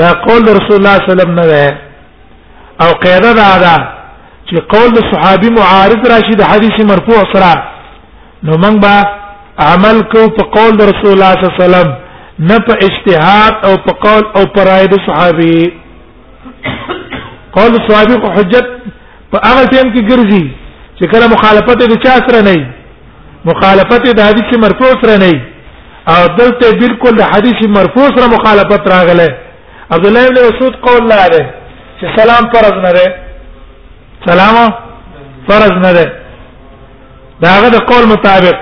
[0.00, 3.76] دا قول د رسول الله صلی الله علیه وسلم نه او قاعده دا ده
[4.48, 7.52] چې قول د صحابي معارض راشي د حدیث مرفوع سره
[8.42, 8.96] نو موږ به
[9.72, 11.88] عمل کو په قول د رسول الله صلی الله علیه وسلم
[12.48, 15.58] نه په اجتهاد او په قول او په رائے د صحابي
[17.56, 18.66] قول صحابي کو حجت
[19.30, 20.57] په هغه ټیم کې ګرځي
[20.98, 22.56] چې کله مخالفت د چا سره نه
[23.50, 25.32] مخالفت د حدیث مرفوع سره نه
[26.14, 29.28] او دلته بالکل د حدیث مرفوع سره مخالفت راغله
[29.96, 31.42] عبد الله بن مسعود قول لا ده
[32.00, 33.14] چې سلام فرض نه ده
[34.26, 34.72] سلام
[35.50, 36.12] فرض نه ده
[37.42, 38.56] داغه د قول مطابق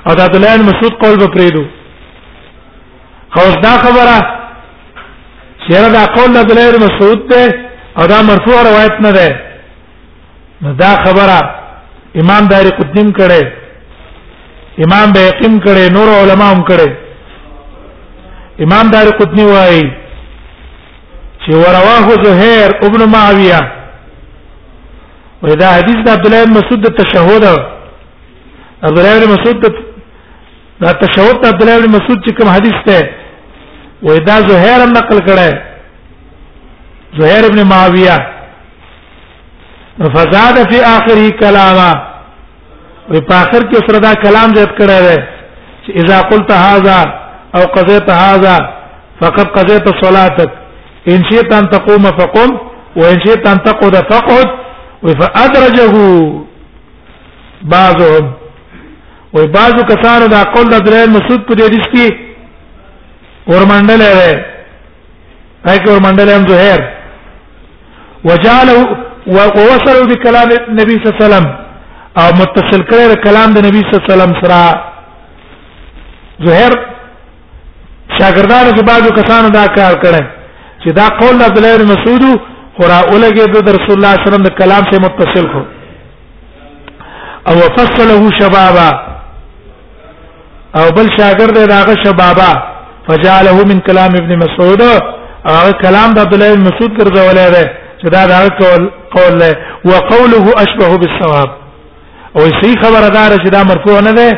[0.06, 1.64] او د عبد الله بن مسعود قول به پریدو
[3.34, 4.18] خو دا خبره
[5.64, 7.42] چې دا قول د عبد الله بن مسعود ته
[7.98, 9.28] او دا مرفوع روایت نه ده
[10.62, 11.38] نو دا خبره
[12.20, 13.44] امام داری قدیم کړي
[14.84, 16.90] امام بیقیم کړي نور علما هم کړي
[18.64, 19.84] امام داری قطنی وایي
[21.44, 23.60] چې ورواه زهير ابن معاويه
[25.44, 27.44] ودا حدیث د عبد الله بن مسعود د تشهود
[28.84, 29.66] عبد الله بن مسعود د
[31.02, 32.98] تشهود د عبد الله بن مسعود چې کوم حدیث ته
[34.08, 35.48] ودا زهير هم نقل کړه
[37.20, 38.16] زهير ابن معاويه
[40.16, 41.92] فزاد في اخر كلاما
[43.10, 45.16] و په اخر کې سره دا کلام زیات کړه ده
[45.84, 46.98] چې اذا قلت هذا
[47.56, 48.56] او قضيت هذا
[49.24, 50.50] فقد قضيت صلاتك
[51.12, 52.56] ان شئت ان تقوم فقم
[52.96, 54.46] وان شئت ان تقعد فاقعد
[55.20, 55.92] فادرجه
[57.62, 58.32] بعضهم
[59.34, 62.14] و بعضو کسانو دا قول د عبدالله مسعود په دې حدیث کې
[63.50, 64.36] ورمنډل دی
[65.66, 66.80] هاي کې ورمنډل هم زهير
[68.24, 68.74] وجعله
[69.34, 71.46] ووصلوا بكلام النبي صلى الله عليه وسلم
[72.22, 74.64] او متصل کړی کلام د نبی صلی الله علیه وسلم سره
[76.46, 76.70] زهير
[78.20, 80.43] شاګردانو کې بعضو کسانو دا کار کړی
[80.84, 82.22] چې دا قول عبد الله بن مسعود
[82.80, 85.62] قرا اولګه د رسول الله صلی الله علیه وسلم د کلام سره متصل کو
[87.48, 88.88] او فصله شبابا
[90.78, 92.50] او بل شاګرد داغه شبابا
[93.08, 94.80] فجعله من كلام ابن مسعود
[95.50, 97.62] او کلام د عبد الله بن مسعود ګرځولې ده
[98.00, 99.50] چې دا داغه قول قول له
[99.90, 101.50] وقوله اشبه بالصواب
[102.36, 104.30] او صحیح خبره دار چې دا مرفوع نه ده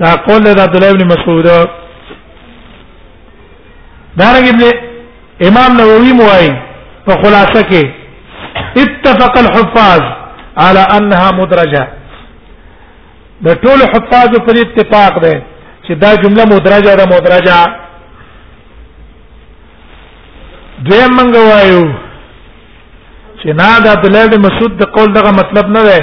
[0.00, 1.46] دا قول د عبد الله بن مسعود
[4.18, 4.93] دارنګ ابن
[5.48, 6.48] امام نووي موای
[7.06, 7.82] په خلاصه کې
[8.82, 10.00] اتفق الحفاظ
[10.64, 11.82] على انها مدرجه
[13.46, 15.34] د ټول حفاظ پر اتفاق ده
[15.84, 17.58] چې دا جمله مدرجه ده مدرجه
[20.88, 21.84] دویم منګ وایو
[23.40, 25.98] چې نه دا عبد الله بن مسعود د قول دغه مطلب نه ده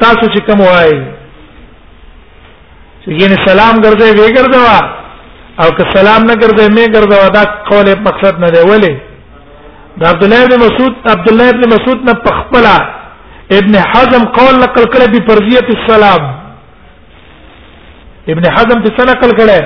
[0.00, 0.98] تاسو چې کوم وایي
[3.02, 4.78] چې ګینه سلام ګرځي وی ګرځوا
[5.62, 8.94] او که سلام نه ګرځې مې ګرځو دا قول مقصد نه دی ولی
[10.00, 12.76] دا عبد الله بن مسعود عبد الله بن مسعود نه پخپلا
[13.58, 16.22] ابن حزم قول نقل کړی په فرضیت السلام
[18.32, 19.62] ابن حزم په سنه نقل کړی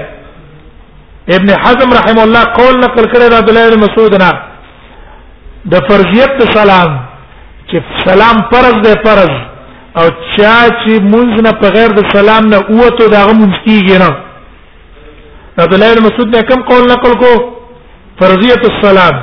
[1.36, 4.31] ابن حزم رحم الله قول نقل کړی عبد الله بن مسعود نه
[5.73, 6.90] د فرضیت السلام
[7.70, 7.78] چې
[8.09, 9.32] سلام فرض دی فرض
[10.01, 10.06] او
[10.36, 14.31] چا چې مونږ نه په غیر د سلام نه اوته دا مونږ کیږي نه
[15.60, 17.30] عبد الله بن مسعود نے کم قول نقل کو
[18.18, 19.16] فرضیت السلام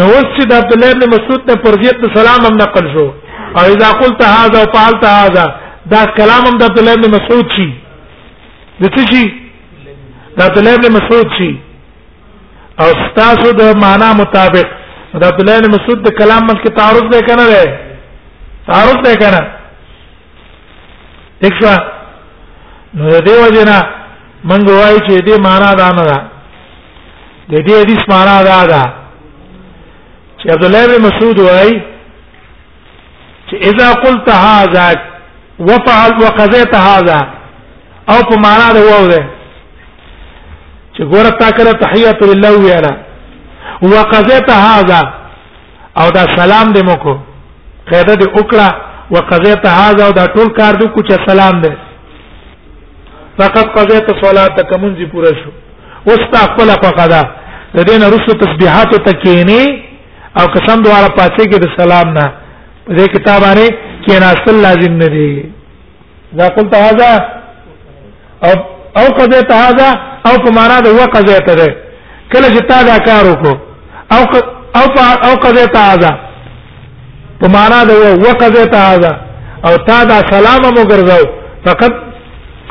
[0.00, 3.04] نو وسید عبد الله بن مسعود نے فرضیت السلام ہم نقل شو
[3.60, 5.44] او اذا قلت هذا وفعلت هذا
[5.94, 7.64] دا کلام هم د عبد الله بن مسعود شي
[8.82, 9.24] د څه شي
[10.36, 11.50] د عبد الله بن مسعود شي
[12.84, 14.76] او ستاسو د معنا مطابق
[15.16, 19.14] د عبد الله بن مسعود د کلام مل کې تعارض دی کنه دی تعارض دی
[19.24, 19.40] کنه
[21.46, 23.80] ایک شو نو د دې وجنه
[24.50, 26.28] من وایي چې دې معنا دا نه ده
[27.50, 28.82] د دې حدیث معنا دا ده
[30.38, 31.74] چې عبد الله بن مسعود وایي
[33.48, 34.86] چې اذا قلت هذا
[35.68, 37.20] وفعل وقضيت هذا
[38.14, 39.24] او په معنا دا هو ده
[40.96, 42.92] چې ګوره تا کړه تحیه لله ویاله
[43.94, 45.00] وقضيت هذا
[46.00, 47.16] او دا سلام دې مکو
[47.90, 48.74] قاعده دې وکړه
[49.10, 51.91] وقضيت هذا او دا ټول کار دې کو چې سلام دې
[53.38, 55.50] فقط قضیت صلاتک منځ پوره شو
[56.08, 57.20] وستا خپل فقدا
[57.76, 59.62] د دین رسو تسبیحات تکینی
[60.38, 62.26] او قسم دواړه پاتې کې د سلام نه
[62.88, 63.74] دې کتاب باندې
[64.06, 65.30] کیناستل لازم نه دی
[66.40, 67.10] دا قلت هذا
[68.48, 68.52] او
[69.02, 69.88] او قضیت هذا
[70.30, 71.68] او په معنا د هو قضیت ده
[72.32, 73.56] کله چې تا دا کار وکړو
[74.16, 74.22] او
[74.80, 74.86] او
[75.30, 76.14] او قضیت هذا
[77.42, 79.16] په معنا د هو قضیت هذا
[79.70, 81.28] او تا دا سلام مو ګرځاو
[81.66, 82.01] فقط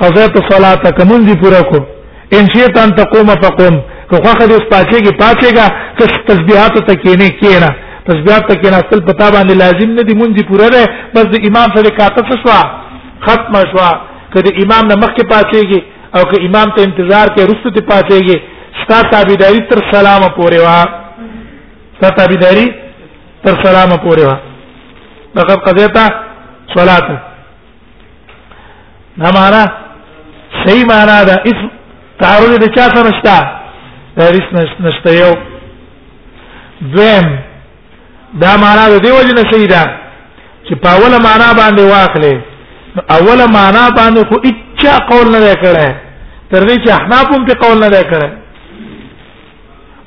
[0.03, 1.79] قضیت الصلاه کمن دی پورا کو
[2.37, 3.75] ان شئت ان تقوم فقم
[4.11, 5.65] کو خو دې پاتې کې پاتې گا
[5.99, 7.69] کس تسبیحات ته کېنه کېنا
[8.07, 10.83] تسبیحات ته کېنا خپل پتا باندې لازم نه دی مونږ پورا ده
[11.15, 12.59] بس د امام سره کاته شوا
[13.27, 13.89] ختم شوا
[14.35, 15.79] کله امام نه مخکې پاتېږي
[16.15, 18.37] او که امام ته انتظار کې رسو ته پاتېږي
[18.83, 20.79] ستا تابعداري تر سلام پورې وا
[21.99, 22.67] ستا تابعداري
[23.45, 24.37] تر سلام پورې وا
[25.41, 25.97] لقد قضيت
[26.77, 27.07] صلاه
[29.23, 29.63] نمانا
[30.63, 31.59] صحیح معنا دا اس
[32.21, 33.37] تعارض د چا سره شتا
[34.35, 34.47] رس
[34.85, 35.31] نشته یو
[36.95, 37.27] دویم
[38.43, 39.83] دا معنا د دیو جن صحیح ده
[40.65, 45.89] چې په اوله معنا باندې واخلې اوله معنا باندې خو اچا قول نه کړه
[46.51, 48.29] تر دې چې احناف هم په قول نه کړه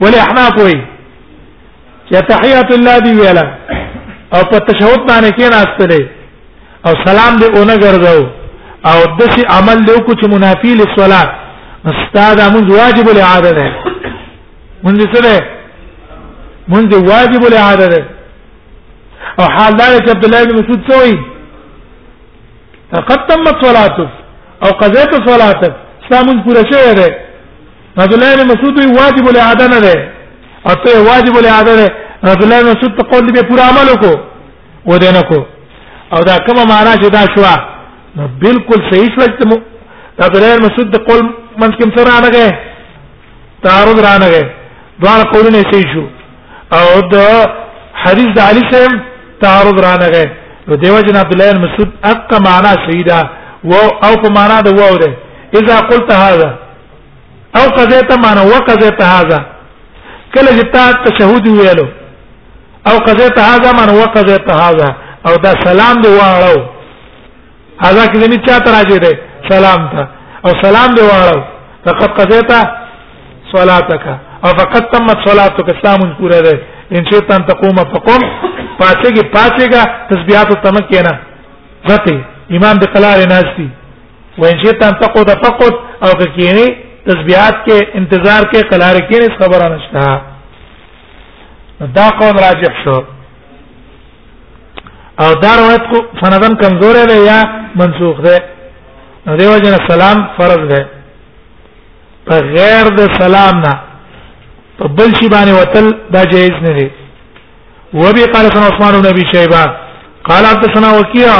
[0.02, 3.44] ولې احناف وایي چې تحیات الله دی ویلا
[4.35, 6.02] او په تشهود باندې کې ناستلې
[6.86, 8.44] او سلام دې اونګر ګرځاو
[8.89, 11.27] او دسی عمل له کو چې منافی للصلاه
[11.93, 13.66] استاد موږ واجب الاعاده ده
[14.85, 15.43] موږ څه ده
[16.73, 18.02] موږ واجب الاعاده ده
[19.40, 21.16] او حال دا چې عبد الله بن مسعود سوي
[23.09, 24.09] قد تمت صلاته
[24.65, 25.74] او قضيت صلاته
[26.11, 27.09] سامن پورا شوی ده
[27.98, 29.94] عبد الله بن مسعود واجب الاعاده نه ده
[30.69, 31.94] او ته واجب الاعاده ده
[32.24, 34.19] عبد الله بن مسعود په قول دې پورا عمل وکړو
[34.86, 35.47] ودینه کو
[36.12, 37.55] او دا کومه معنا چې دا شوه
[38.19, 39.57] نو بالکل صحیح شو چې
[40.19, 41.23] دا غیر مسعود د قول
[41.61, 42.47] منځ کې سره نه غه
[43.66, 44.43] تعارض را نه غه
[45.01, 46.05] دوه قولونه صحیح شو
[46.78, 46.85] او
[47.15, 47.16] د
[48.03, 48.93] حدیث د علی سیم
[49.45, 50.27] تعارض را نه غه
[50.69, 53.16] نو دیو جن عبد الله مسعود اق معنا سیدا
[53.70, 55.11] و او په معنا د وو ده
[55.62, 56.49] اذا قلت هذا
[57.62, 59.39] او قضيت معنا وقضيت هذا
[60.35, 61.86] کله چې تا تشهود ویلو
[62.93, 64.89] او قضيت هذا معنا وقضيت هذا
[65.28, 66.62] او دا سلام دی واړو
[67.82, 69.10] هاذا کلمه چا ته راځي ده
[69.51, 70.02] سلام ته
[70.46, 71.40] او سلام دی واړو
[71.86, 72.60] فقط قضیتا
[73.56, 74.05] صلاتک
[74.44, 76.55] او فقط تمت صلاتک سلام پورا ده
[76.98, 78.22] ان شئت ان تقوم فقم
[78.82, 81.14] پاتېږي پاتېګه تسبيحات تمکه نه
[81.88, 82.16] ذاتي
[82.56, 83.68] امام د قلار ناشتي
[84.42, 85.72] وان شئت ان تقود فقد
[86.05, 86.68] او کینی
[87.06, 90.20] تسبيحات کې انتظار کې قلار کې خبره نشته
[91.80, 92.98] دا قول راجح شو
[95.23, 97.39] او دا روایت کو سندن کمزور ہے یا
[97.81, 98.36] منسوخ ده
[99.27, 100.81] نو دیو جن سلام فرض ده
[102.31, 103.74] په غیر د سلام نه
[104.78, 105.86] په بل شی باندې وتل
[106.16, 106.89] دا جایز نه دي
[108.01, 109.65] وبي قال سنا عثمان بن ابي شيبه
[110.28, 111.32] قال حدثنا وكيع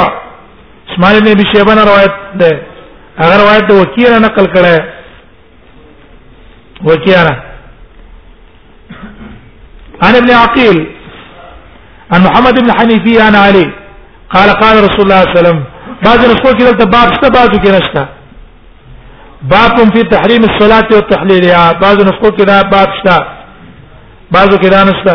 [0.91, 2.51] عثمان بن ابي شيبه نے روایت ده
[3.25, 4.75] اگر روایت وکیع نے نقل کړه
[6.91, 7.19] وکیع
[10.05, 10.77] عن ابن عقيل
[12.11, 13.71] عن محمد بن حنيفي عن علي
[14.33, 15.63] قال قال رسول الله صلى الله عليه وسلم
[16.05, 18.07] بعض رسول کې دلته باب شته بعضو کې نشته
[19.41, 23.17] باب في تحريم الصلاة والتحليلها بعض نسخو کې دا باب شته
[24.31, 25.13] بعضو کې دا نشته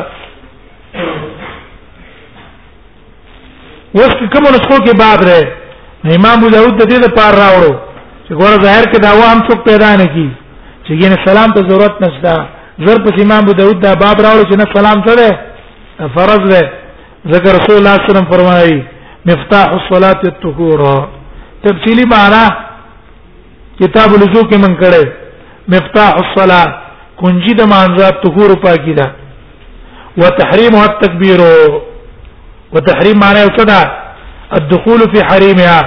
[3.97, 5.43] اوس کوم نسخو کې باب رہے
[6.17, 7.73] امام ابو داود د دې لپاره راوړو
[8.27, 10.29] چې ګوره ظاهر کې دا و هم څوک پیدا نه کی
[10.87, 12.47] چې ګینه سلام ته ضرورت نشته
[12.87, 15.39] زر په امام ابو داود دا باب راوړو چې نه سلام څه ده
[16.01, 16.80] فرض ده
[17.29, 18.77] ذکر رسول الله صلی الله علیه وسلم فرمایي
[19.31, 20.81] مفتاح الصلاه الطهور
[21.65, 22.47] تفصیلی معنا
[23.81, 25.09] کتاب الوضو کې من کړه
[25.75, 26.75] مفتاح الصلاه
[27.21, 29.07] کنجی د مانزه طهور پاکی ده
[30.23, 31.41] وتحريمها التكبير
[32.73, 33.83] وتحريم معنی وکړه
[34.59, 35.81] الدخول في حريمها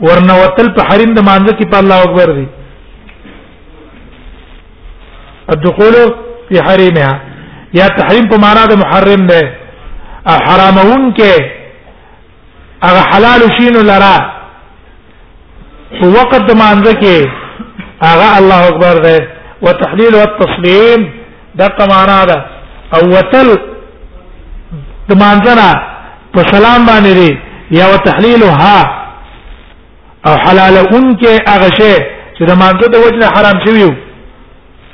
[0.00, 2.46] ورنوتل په حریم د مانزه کې په الله اکبر دي
[5.54, 5.94] الدخول
[6.48, 7.20] في حريمها
[7.74, 9.44] یا تحریم په معنا د محرم ده
[10.34, 11.34] حرامون کې
[12.84, 14.16] هغه حلال شینو لرا
[16.00, 17.18] په وخت د مانزه کې
[18.08, 19.16] هغه الله اکبر ده
[19.62, 21.00] وتحليل والتسليم
[21.58, 22.36] دا معنا ده
[22.94, 23.48] او وتل
[25.08, 25.74] د مانزه
[26.34, 27.32] په سلام باندې دي
[27.78, 28.78] یا وتحليلها
[30.26, 31.94] او حلال اون کې هغه شی
[32.36, 33.94] چې د مانزه د وجنه حرام شوی وو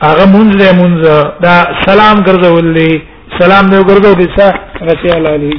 [0.02, 0.96] هغه مونږ له مونږ
[1.44, 1.56] دا
[1.86, 2.90] سلام ګرځولې
[3.40, 5.50] سلام دې ګرځولې صح رتي على